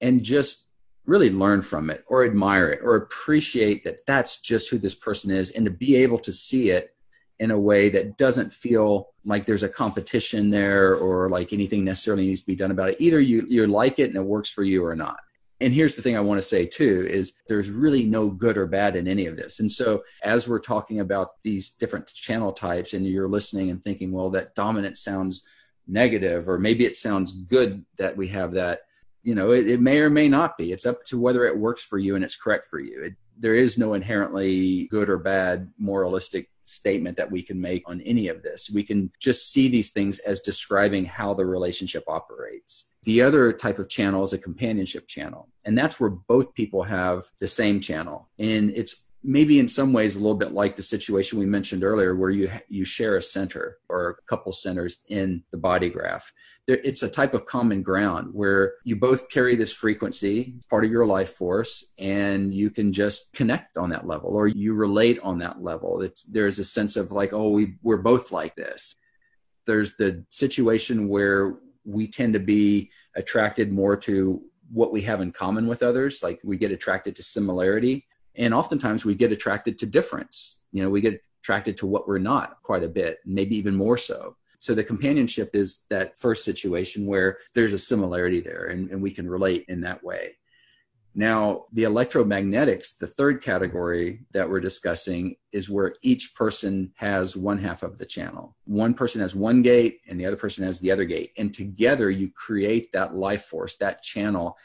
[0.00, 0.67] and just
[1.08, 5.30] really learn from it or admire it or appreciate that that's just who this person
[5.30, 6.94] is and to be able to see it
[7.40, 12.26] in a way that doesn't feel like there's a competition there or like anything necessarily
[12.26, 14.62] needs to be done about it either you you like it and it works for
[14.62, 15.18] you or not
[15.60, 18.66] and here's the thing I want to say too is there's really no good or
[18.66, 19.58] bad in any of this.
[19.58, 24.12] And so as we're talking about these different channel types and you're listening and thinking,
[24.12, 25.46] well, that dominant sounds
[25.88, 28.82] negative, or maybe it sounds good that we have that,
[29.22, 30.72] you know, it, it may or may not be.
[30.72, 33.04] It's up to whether it works for you and it's correct for you.
[33.04, 38.00] It, there is no inherently good or bad moralistic statement that we can make on
[38.02, 38.70] any of this.
[38.70, 42.92] We can just see these things as describing how the relationship operates.
[43.04, 47.24] The other type of channel is a companionship channel, and that's where both people have
[47.38, 48.28] the same channel.
[48.38, 52.14] And it's maybe in some ways a little bit like the situation we mentioned earlier
[52.14, 56.32] where you you share a center or a couple centers in the body graph.
[56.66, 60.90] There, it's a type of common ground where you both carry this frequency part of
[60.90, 65.38] your life force and you can just connect on that level or you relate on
[65.38, 66.00] that level.
[66.02, 68.94] It's, there's a sense of like oh we, we're both like this.
[69.66, 75.32] There's the situation where we tend to be attracted more to what we have in
[75.32, 78.06] common with others like we get attracted to similarity
[78.38, 80.62] and oftentimes we get attracted to difference.
[80.72, 83.98] You know we get attracted to what we're not quite a bit maybe even more
[83.98, 84.36] so.
[84.58, 89.12] So the companionship is that first situation where there's a similarity there and, and we
[89.12, 90.36] can relate in that way.
[91.14, 97.58] Now the electromagnetics the third category that we're discussing is where each person has one
[97.58, 98.56] half of the channel.
[98.64, 101.32] One person has one gate and the other person has the other gate.
[101.38, 104.56] And together you create that life force that channel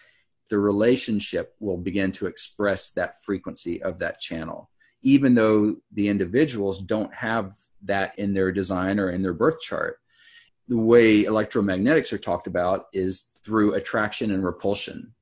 [0.49, 4.69] the relationship will begin to express that frequency of that channel,
[5.01, 9.99] even though the individuals don't have that in their design or in their birth chart.
[10.67, 15.13] The way electromagnetics are talked about is through attraction and repulsion.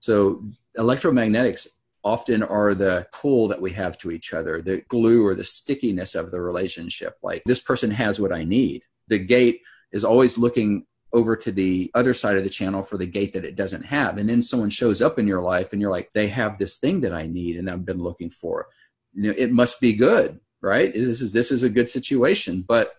[0.00, 0.42] So,
[0.76, 1.68] electromagnetics
[2.02, 6.14] often are the pull that we have to each other, the glue or the stickiness
[6.14, 7.18] of the relationship.
[7.22, 8.82] Like, this person has what I need.
[9.08, 9.60] The gate
[9.92, 13.44] is always looking over to the other side of the channel for the gate that
[13.44, 14.18] it doesn't have.
[14.18, 17.00] And then someone shows up in your life and you're like, they have this thing
[17.00, 18.68] that I need and I've been looking for.
[19.12, 20.92] You know, it must be good, right?
[20.92, 22.62] This is this is a good situation.
[22.66, 22.94] But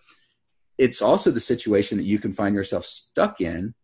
[0.76, 3.74] it's also the situation that you can find yourself stuck in.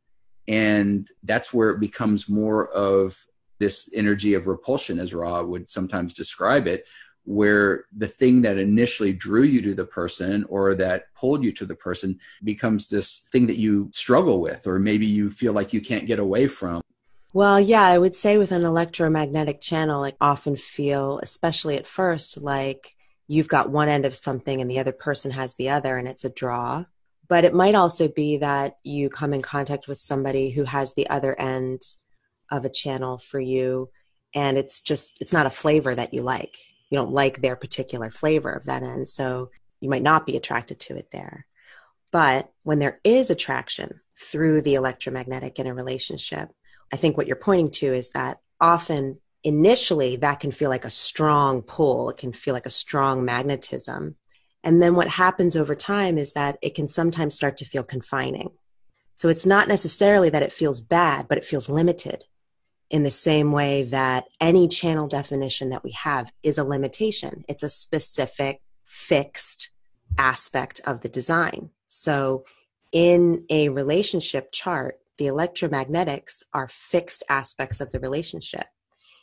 [0.47, 3.17] And that's where it becomes more of
[3.59, 6.87] this energy of repulsion, as Ra would sometimes describe it,
[7.29, 11.67] where the thing that initially drew you to the person or that pulled you to
[11.67, 15.81] the person becomes this thing that you struggle with or maybe you feel like you
[15.83, 16.81] can't get away from
[17.35, 22.41] well yeah i would say with an electromagnetic channel i often feel especially at first
[22.41, 26.09] like you've got one end of something and the other person has the other and
[26.09, 26.83] it's a draw
[27.29, 31.11] But it might also be that you come in contact with somebody who has the
[31.11, 31.83] other end
[32.51, 33.91] of a channel for you
[34.35, 36.57] and it's just it's not a flavor that you like.
[36.91, 40.81] You don't like their particular flavor of that end, so you might not be attracted
[40.81, 41.47] to it there.
[42.11, 46.51] But when there is attraction through the electromagnetic in a relationship,
[46.93, 50.91] I think what you're pointing to is that often initially that can feel like a
[50.91, 54.17] strong pull, it can feel like a strong magnetism.
[54.65, 58.51] And then what happens over time is that it can sometimes start to feel confining.
[59.15, 62.25] So it's not necessarily that it feels bad, but it feels limited
[62.91, 67.45] in the same way that any channel definition that we have is a limitation.
[67.49, 69.71] It's a specific, fixed
[70.17, 71.71] aspect of the design.
[71.87, 72.45] So
[72.93, 78.67] in a relationship chart, the electromagnetics are fixed aspects of the relationship.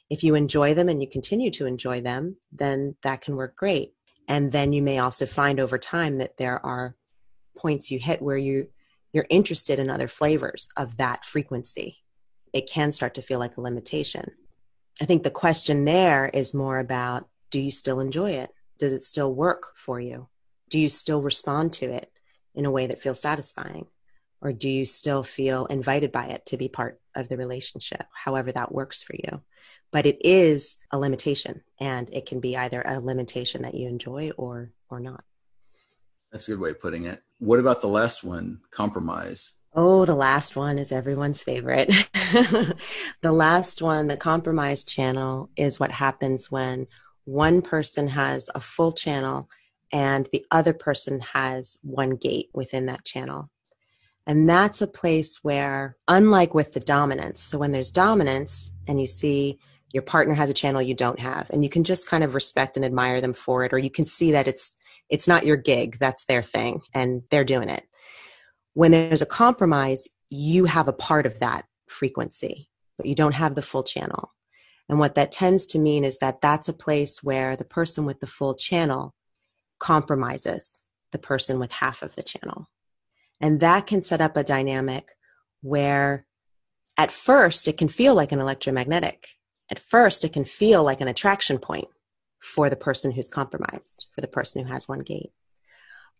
[0.09, 3.93] If you enjoy them and you continue to enjoy them, then that can work great.
[4.27, 6.95] And then you may also find over time that there are
[7.57, 8.67] points you hit where you
[9.13, 11.99] you're interested in other flavors of that frequency.
[12.55, 14.31] It can start to feel like a limitation.
[15.01, 18.49] I think the question there is more about do you still enjoy it?
[18.79, 20.27] Does it still work for you?
[20.69, 22.11] Do you still respond to it
[22.55, 23.85] in a way that feels satisfying?
[24.41, 28.51] Or do you still feel invited by it to be part of the relationship, however
[28.51, 29.41] that works for you?
[29.95, 34.29] but it is a limitation and it can be either a limitation that you enjoy
[34.37, 35.23] or or not
[36.33, 40.15] that's a good way of putting it what about the last one compromise oh the
[40.15, 41.91] last one is everyone's favorite.
[43.21, 46.87] The last one the compromise channel is what happens when
[47.25, 49.49] one person has a full channel
[49.91, 53.49] and the other person has one gate within that channel.
[54.27, 59.07] And that's a place where, unlike with the dominance, so when there's dominance and you
[59.07, 59.59] see
[59.91, 62.75] your partner has a channel you don't have and you can just kind of respect
[62.75, 64.77] and admire them for it or you can see that it's
[65.09, 67.85] it's not your gig that's their thing and they're doing it
[68.75, 73.55] when there's a compromise you have a part of that frequency but you don't have
[73.55, 74.31] the full channel.
[74.87, 78.19] And what that tends to mean is that that's a place where the person with
[78.19, 79.15] the full channel
[79.79, 82.69] compromises the person with half of the channel.
[83.41, 85.11] And that can set up a dynamic
[85.61, 86.25] where
[86.97, 89.27] at first it can feel like an electromagnetic.
[89.69, 91.87] At first it can feel like an attraction point
[92.39, 95.31] for the person who's compromised, for the person who has one gate.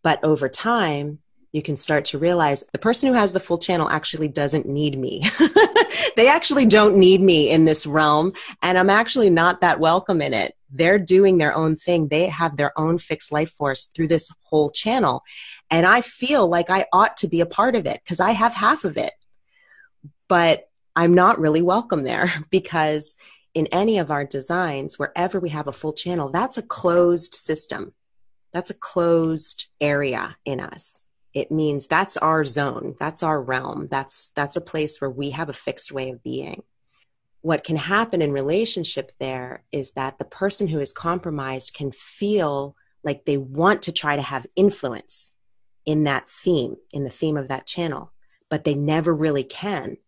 [0.02, 1.20] But over time,
[1.52, 4.98] you can start to realize the person who has the full channel actually doesn't need
[4.98, 5.24] me.
[6.16, 8.32] they actually don't need me in this realm,
[8.62, 10.54] and I'm actually not that welcome in it.
[10.70, 12.08] They're doing their own thing.
[12.08, 15.22] They have their own fixed life force through this whole channel.
[15.70, 18.52] And I feel like I ought to be a part of it because I have
[18.52, 19.12] half of it.
[20.28, 23.16] But I'm not really welcome there because
[23.54, 27.94] in any of our designs, wherever we have a full channel, that's a closed system.
[28.52, 31.05] That's a closed area in us.
[31.36, 32.96] It means that's our zone.
[32.98, 33.88] That's our realm.
[33.90, 36.62] That's, that's a place where we have a fixed way of being.
[37.42, 42.74] What can happen in relationship there is that the person who is compromised can feel
[43.04, 45.36] like they want to try to have influence
[45.84, 48.12] in that theme, in the theme of that channel,
[48.48, 49.98] but they never really can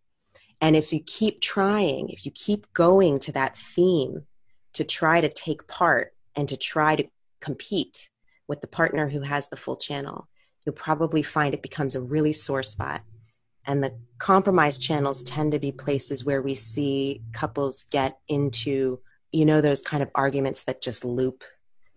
[0.60, 4.26] and if you keep trying, if you keep going to that theme
[4.72, 7.04] to try to take part and to try to
[7.40, 8.10] compete
[8.48, 10.28] with the partner who has the full channel,
[10.64, 13.02] you'll probably find it becomes a really sore spot.
[13.66, 19.00] And the compromise channels tend to be places where we see couples get into,
[19.30, 21.44] you know, those kind of arguments that just loop.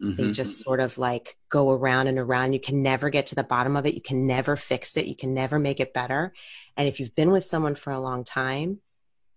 [0.02, 0.16] Mm-hmm.
[0.16, 2.54] They just sort of like go around and around.
[2.54, 3.94] You can never get to the bottom of it.
[3.94, 5.06] You can never fix it.
[5.06, 6.34] You can never make it better.
[6.76, 8.80] And if you've been with someone for a long time,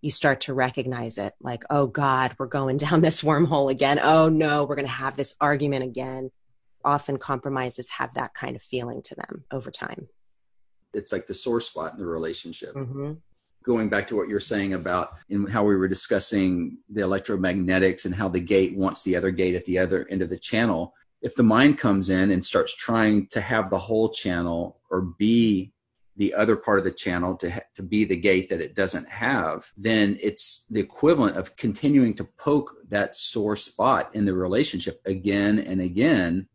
[0.00, 3.98] you start to recognize it like, oh God, we're going down this wormhole again.
[3.98, 6.30] Oh no, we're going to have this argument again.
[6.84, 10.08] Often compromises have that kind of feeling to them over time.
[10.92, 12.74] It's like the sore spot in the relationship.
[12.74, 13.12] Mm-hmm.
[13.64, 18.14] Going back to what you're saying about in how we were discussing the electromagnetics and
[18.14, 20.92] how the gate wants the other gate at the other end of the channel.
[21.22, 25.72] If the mind comes in and starts trying to have the whole channel or be
[26.16, 29.08] the other part of the channel to, ha- to be the gate that it doesn't
[29.08, 35.00] have, then it's the equivalent of continuing to poke that sore spot in the relationship
[35.06, 36.46] again and again.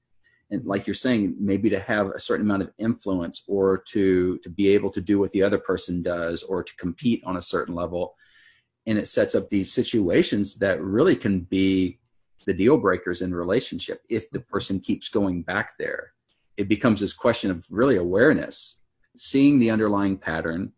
[0.51, 4.49] And like you're saying, maybe to have a certain amount of influence or to, to
[4.49, 7.75] be able to do what the other person does or to compete on a certain
[7.75, 8.15] level.
[8.87, 11.99] And it sets up these situations that really can be
[12.45, 16.13] the deal breakers in relationship if the person keeps going back there.
[16.57, 18.81] It becomes this question of really awareness
[19.15, 20.71] seeing the underlying pattern,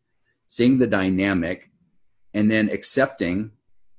[0.47, 1.69] seeing the dynamic,
[2.33, 3.51] and then accepting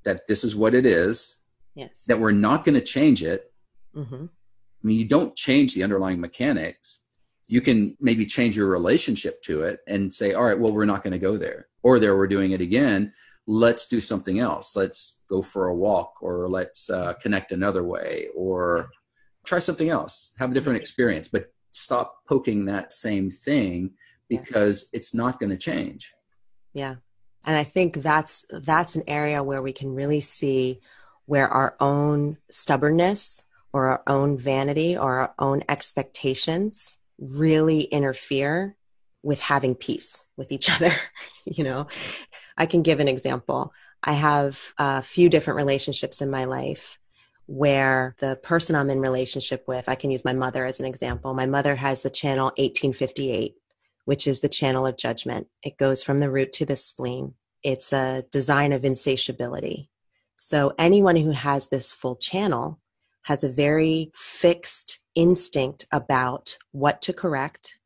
[0.03, 1.37] that this is what it is,
[1.75, 2.03] yes.
[2.07, 3.53] that we're not going to change it.
[3.95, 4.25] Mm-hmm.
[4.83, 6.99] I mean, you don't change the underlying mechanics.
[7.47, 11.03] you can maybe change your relationship to it and say, all right, well, we're not
[11.03, 11.67] going to go there.
[11.83, 13.13] Or there, we're doing it again.
[13.45, 14.75] Let's do something else.
[14.75, 18.89] Let's go for a walk or let's uh, connect another way or
[19.45, 23.91] try something else, have a different experience, but stop poking that same thing
[24.29, 24.89] because yes.
[24.93, 26.13] it's not going to change.
[26.73, 26.95] Yeah.
[27.43, 30.79] And I think that's that's an area where we can really see
[31.25, 38.77] where our own stubbornness or our own vanity or our own expectations really interfere
[39.23, 40.91] with having peace with each other.
[41.45, 41.87] you know,
[42.57, 43.73] I can give an example.
[44.03, 46.99] I have a few different relationships in my life
[47.45, 51.33] where the person I'm in relationship with, I can use my mother as an example.
[51.33, 53.55] My mother has the channel 1858,
[54.05, 55.47] which is the channel of judgment.
[55.61, 57.33] It goes from the root to the spleen.
[57.61, 59.89] It's a design of insatiability.
[60.37, 62.79] So anyone who has this full channel
[63.23, 67.77] has a very fixed instinct about what to correct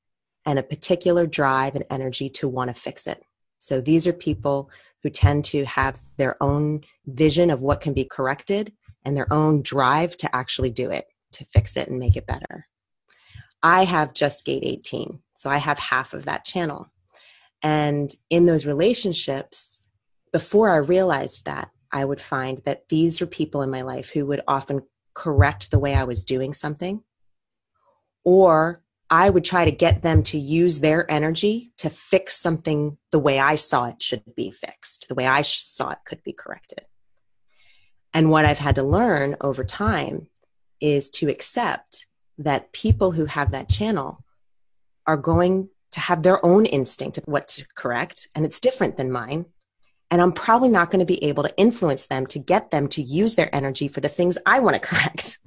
[0.46, 3.22] and a particular drive and energy to want to fix it.
[3.60, 4.70] So these are people
[5.04, 8.74] who tend to have their own vision of what can be corrected
[9.06, 12.68] and their own drive to actually do it, to fix it and make it better.
[13.62, 16.88] I have just gate 18, so I have half of that channel.
[17.62, 19.88] And in those relationships,
[20.32, 24.26] before I realized that, I would find that these are people in my life who
[24.26, 24.82] would often
[25.18, 27.02] correct the way I was doing something,
[28.24, 33.18] or I would try to get them to use their energy to fix something the
[33.20, 36.86] way I saw it should be fixed, the way I saw it could be corrected.
[38.14, 40.28] And what I've had to learn over time
[40.80, 42.06] is to accept
[42.38, 44.24] that people who have that channel
[45.08, 49.12] are going to have their own instinct of what to correct, and it's different than
[49.12, 49.46] mine.
[50.10, 53.02] And I'm probably not going to be able to influence them to get them to
[53.02, 55.40] use their energy for the things I want to correct.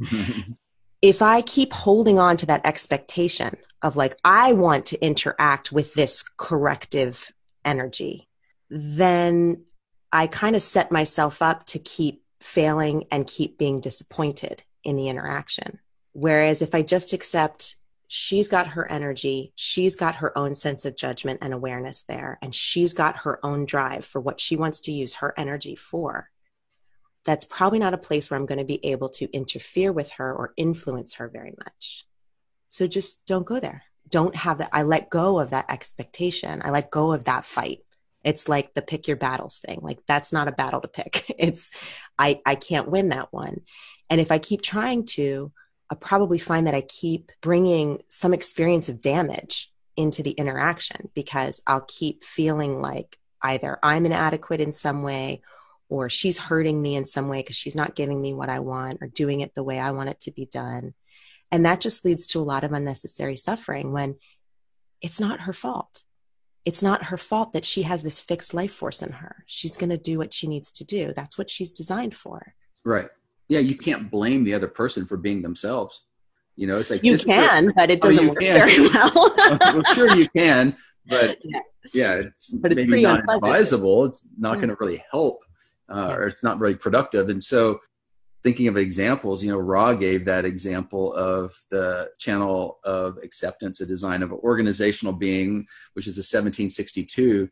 [1.03, 5.95] if I keep holding on to that expectation of like, I want to interact with
[5.95, 7.33] this corrective
[7.65, 8.29] energy,
[8.69, 9.65] then
[10.13, 15.09] I kind of set myself up to keep failing and keep being disappointed in the
[15.09, 15.79] interaction.
[16.13, 17.77] Whereas if I just accept
[18.13, 22.53] she's got her energy, she's got her own sense of judgment and awareness there, and
[22.53, 26.29] she's got her own drive for what she wants to use her energy for.
[27.25, 30.35] That's probably not a place where I'm going to be able to interfere with her
[30.35, 32.05] or influence her very much.
[32.69, 33.85] So just don't go there.
[34.09, 34.71] Don't have that.
[34.73, 36.63] I let go of that expectation.
[36.65, 37.85] I let go of that fight.
[38.25, 39.79] It's like the pick your battles thing.
[39.83, 41.33] Like that's not a battle to pick.
[41.39, 41.71] It's
[42.19, 43.61] I I can't win that one.
[44.09, 45.53] And if I keep trying to,
[45.91, 51.61] I probably find that I keep bringing some experience of damage into the interaction because
[51.67, 55.43] I'll keep feeling like either I'm inadequate in some way
[55.89, 58.99] or she's hurting me in some way because she's not giving me what I want
[59.01, 60.95] or doing it the way I want it to be done.
[61.51, 64.17] And that just leads to a lot of unnecessary suffering when
[65.03, 66.05] it's not her fault.
[66.65, 69.45] It's not her fault that she has this fixed life force in her.
[69.47, 71.13] She's going to do what she needs to do.
[71.17, 72.55] That's what she's designed for.
[72.85, 73.09] Right
[73.51, 76.05] yeah, you can't blame the other person for being themselves.
[76.55, 78.55] You know, it's like you can, but it oh, doesn't oh, work can.
[78.55, 79.35] very well.
[79.37, 79.83] well.
[79.93, 80.77] Sure, you can,
[81.07, 81.61] but yeah,
[81.93, 84.05] yeah it's, but it's maybe not advisable.
[84.05, 84.61] It's not mm.
[84.61, 85.41] going to really help,
[85.93, 86.15] uh, yeah.
[86.15, 87.29] or it's not very productive.
[87.29, 87.81] And so,
[88.45, 93.87] thinking of examples, you know, Ra gave that example of the channel of acceptance, a
[93.87, 97.49] design of an organizational being, which is a 1762.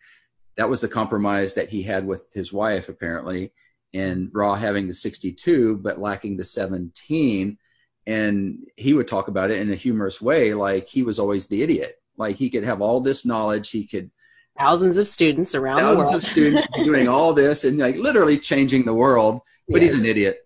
[0.57, 3.53] That was the compromise that he had with his wife, apparently
[3.95, 7.59] and Ra having the 62 but lacking the 17
[8.07, 11.63] and he would talk about it in a humorous way like he was always the
[11.63, 11.95] idiot.
[12.17, 13.71] Like he could have all this knowledge.
[13.71, 14.11] He could
[14.59, 16.15] thousands of students around thousands the world.
[16.15, 19.41] of students doing all this and like literally changing the world.
[19.69, 19.89] But yeah.
[19.89, 20.39] he's an idiot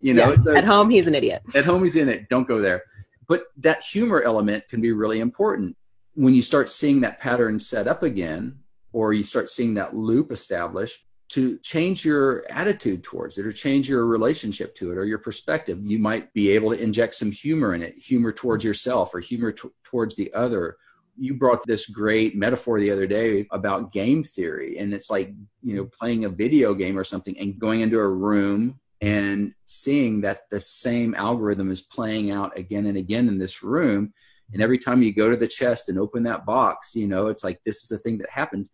[0.00, 0.30] you know?
[0.30, 0.36] Yeah.
[0.36, 1.42] so at home he's an idiot.
[1.54, 2.28] At home he's in it.
[2.28, 2.82] Don't go there.
[3.26, 5.76] But that humor element can be really important.
[6.14, 8.60] When you start seeing that pattern set up again
[8.92, 13.88] or you start seeing that loop established to change your attitude towards it or change
[13.88, 15.80] your relationship to it or your perspective.
[15.82, 19.52] You might be able to inject some humor in it, humor towards yourself or humor
[19.52, 20.76] t- towards the other.
[21.18, 24.78] You brought this great metaphor the other day about game theory.
[24.78, 28.08] And it's like, you know, playing a video game or something and going into a
[28.08, 33.62] room and seeing that the same algorithm is playing out again and again in this
[33.62, 34.14] room.
[34.52, 37.44] And every time you go to the chest and open that box, you know, it's
[37.44, 38.70] like this is a thing that happens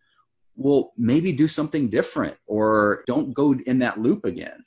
[0.55, 4.63] well, maybe do something different or don't go in that loop again.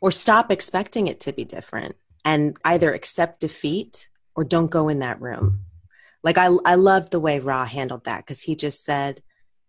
[0.00, 5.00] Or stop expecting it to be different and either accept defeat or don't go in
[5.00, 5.60] that room.
[6.22, 9.22] Like I, I loved the way Ra handled that because he just said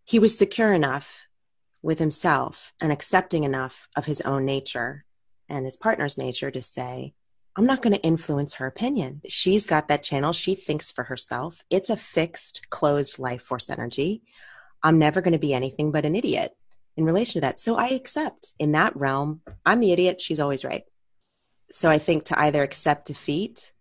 [0.03, 1.27] he was secure enough
[1.81, 5.05] with himself and accepting enough of his own nature
[5.49, 7.13] and his partner's nature to say,
[7.57, 9.21] I'm not going to influence her opinion.
[9.27, 10.33] She's got that channel.
[10.33, 11.63] She thinks for herself.
[11.69, 14.23] It's a fixed, closed life force energy.
[14.85, 16.55] I'm never going to be anything but an idiot
[16.95, 17.59] in relation to that.
[17.59, 20.21] So I accept in that realm, I'm the idiot.
[20.21, 20.83] She's always right.
[21.71, 23.73] So I think to either accept defeat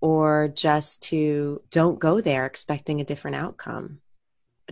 [0.00, 4.00] or just to don't go there expecting a different outcome.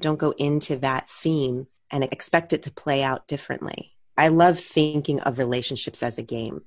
[0.00, 3.92] Don't go into that theme and expect it to play out differently.
[4.18, 6.62] I love thinking of relationships as a game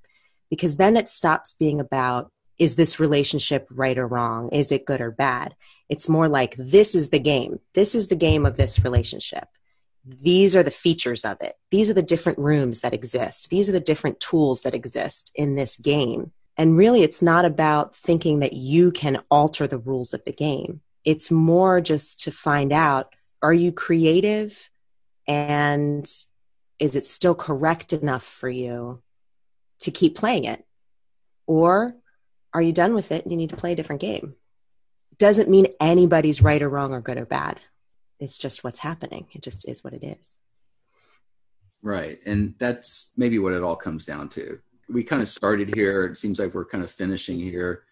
[0.50, 4.50] because then it stops being about is this relationship right or wrong?
[4.50, 5.56] Is it good or bad?
[5.90, 7.60] It's more like this is the game.
[7.74, 9.48] This is the game of this relationship.
[10.06, 11.56] These are the features of it.
[11.72, 13.50] These are the different rooms that exist.
[13.50, 16.32] These are the different tools that exist in this game.
[16.58, 20.82] And really, it's not about thinking that you can alter the rules of the game.
[21.04, 24.70] It's more just to find out are you creative
[25.28, 26.06] and
[26.80, 29.02] is it still correct enough for you
[29.80, 30.66] to keep playing it?
[31.48, 31.96] Or
[32.56, 34.36] are you done with it and you need to play a different game?
[35.18, 37.60] Doesn't mean anybody's right or wrong or good or bad.
[38.18, 39.28] It's just what's happening.
[39.34, 40.40] It just is what it is.
[41.82, 42.20] Right.
[42.26, 44.60] And that's maybe what it all comes down to.
[44.88, 46.06] We kind of started here.
[46.06, 47.84] It seems like we're kind of finishing here.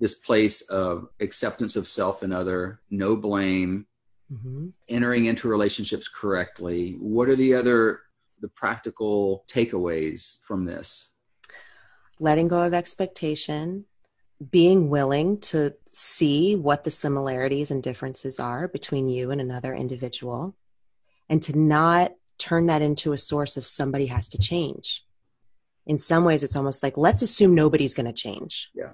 [0.00, 3.86] This place of acceptance of self and other, no blame,
[4.32, 4.68] mm-hmm.
[4.88, 6.96] entering into relationships correctly.
[6.98, 8.00] What are the other
[8.40, 11.10] the practical takeaways from this?
[12.18, 13.84] letting go of expectation,
[14.50, 20.54] being willing to see what the similarities and differences are between you and another individual,
[21.28, 25.04] and to not turn that into a source of somebody has to change.
[25.86, 28.70] In some ways, it's almost like, let's assume nobody's going to change.
[28.74, 28.90] Yeah.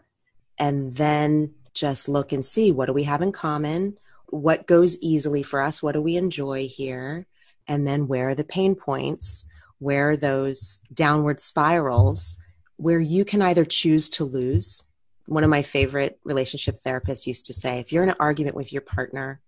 [0.59, 3.99] And then just look and see what do we have in common?
[4.27, 5.83] What goes easily for us?
[5.83, 7.27] What do we enjoy here?
[7.67, 9.49] And then where are the pain points?
[9.79, 12.37] Where are those downward spirals
[12.83, 14.83] where you can either choose to lose.
[15.27, 18.73] One of my favorite relationship therapists used to say if you're in an argument with
[18.73, 19.41] your partner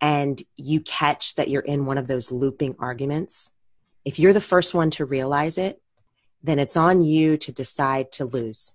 [0.00, 3.52] and you catch that you're in one of those looping arguments,
[4.04, 5.80] if you're the first one to realize it,
[6.42, 8.72] then it's on you to decide to lose.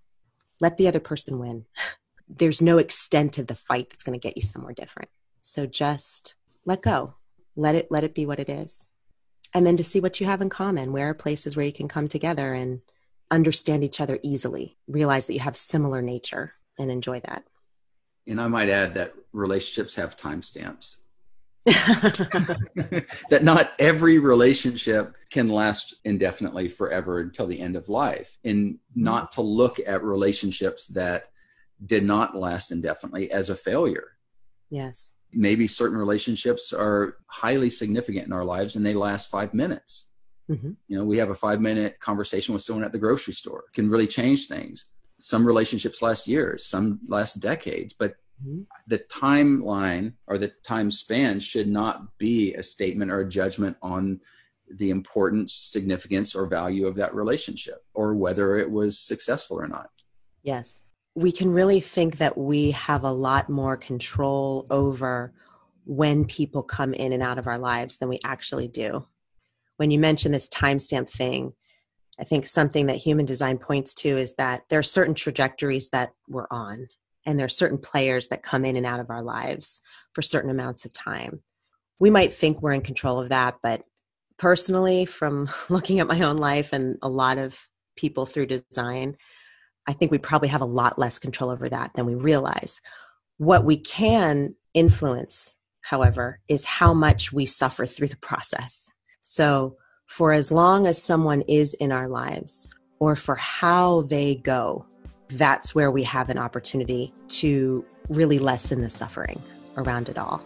[0.59, 1.65] Let the other person win.
[2.29, 5.09] There's no extent of the fight that's going to get you somewhere different.
[5.41, 6.35] So just
[6.65, 7.15] let go.
[7.55, 8.85] Let it let it be what it is.
[9.53, 10.91] And then to see what you have in common.
[10.91, 12.81] Where are places where you can come together and
[13.31, 17.43] understand each other easily, realize that you have similar nature and enjoy that.
[18.27, 20.97] And I might add that relationships have timestamps.
[21.65, 29.33] that not every relationship can last indefinitely forever until the end of life and not
[29.33, 31.25] to look at relationships that
[31.85, 34.11] did not last indefinitely as a failure
[34.69, 40.06] yes maybe certain relationships are highly significant in our lives and they last five minutes
[40.49, 40.71] Mm-hmm.
[40.87, 43.73] You know, we have a five minute conversation with someone at the grocery store it
[43.73, 44.85] can really change things.
[45.19, 48.61] Some relationships last years, some last decades, but mm-hmm.
[48.87, 54.21] the timeline or the time span should not be a statement or a judgment on
[54.69, 59.89] the importance, significance, or value of that relationship or whether it was successful or not.
[60.43, 60.83] Yes.
[61.15, 65.33] We can really think that we have a lot more control over
[65.85, 69.05] when people come in and out of our lives than we actually do
[69.77, 71.53] when you mention this timestamp thing,
[72.19, 76.13] I think something that human design points to is that there are certain trajectories that
[76.27, 76.87] we're on,
[77.25, 79.81] and there are certain players that come in and out of our lives
[80.13, 81.41] for certain amounts of time.
[81.99, 83.83] We might think we're in control of that, but
[84.37, 89.17] personally, from looking at my own life and a lot of people through design,
[89.87, 92.81] I think we probably have a lot less control over that than we realize.
[93.37, 98.91] What we can influence, however, is how much we suffer through the process.
[99.29, 99.75] So,
[100.05, 104.85] for as long as someone is in our lives or for how they go,
[105.27, 109.43] that's where we have an opportunity to really lessen the suffering
[109.75, 110.41] around it all.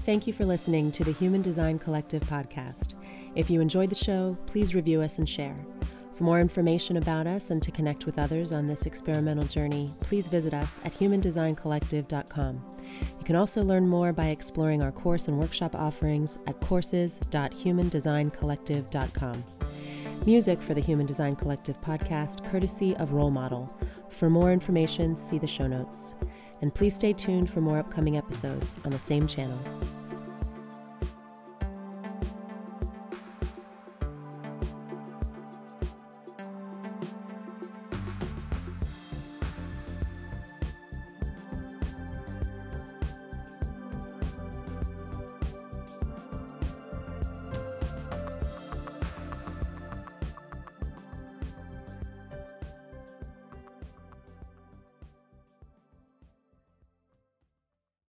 [0.00, 2.92] Thank you for listening to the Human Design Collective podcast.
[3.34, 5.56] If you enjoyed the show, please review us and share.
[6.14, 10.28] For more information about us and to connect with others on this experimental journey, please
[10.28, 12.64] visit us at humandesigncollective.com.
[13.18, 19.44] You can also learn more by exploring our course and workshop offerings at courses.humandesigncollective.com.
[20.24, 23.68] Music for the Human Design Collective podcast, courtesy of Rollmottle.
[24.12, 26.14] For more information, see the show notes.
[26.62, 29.58] And please stay tuned for more upcoming episodes on the same channel.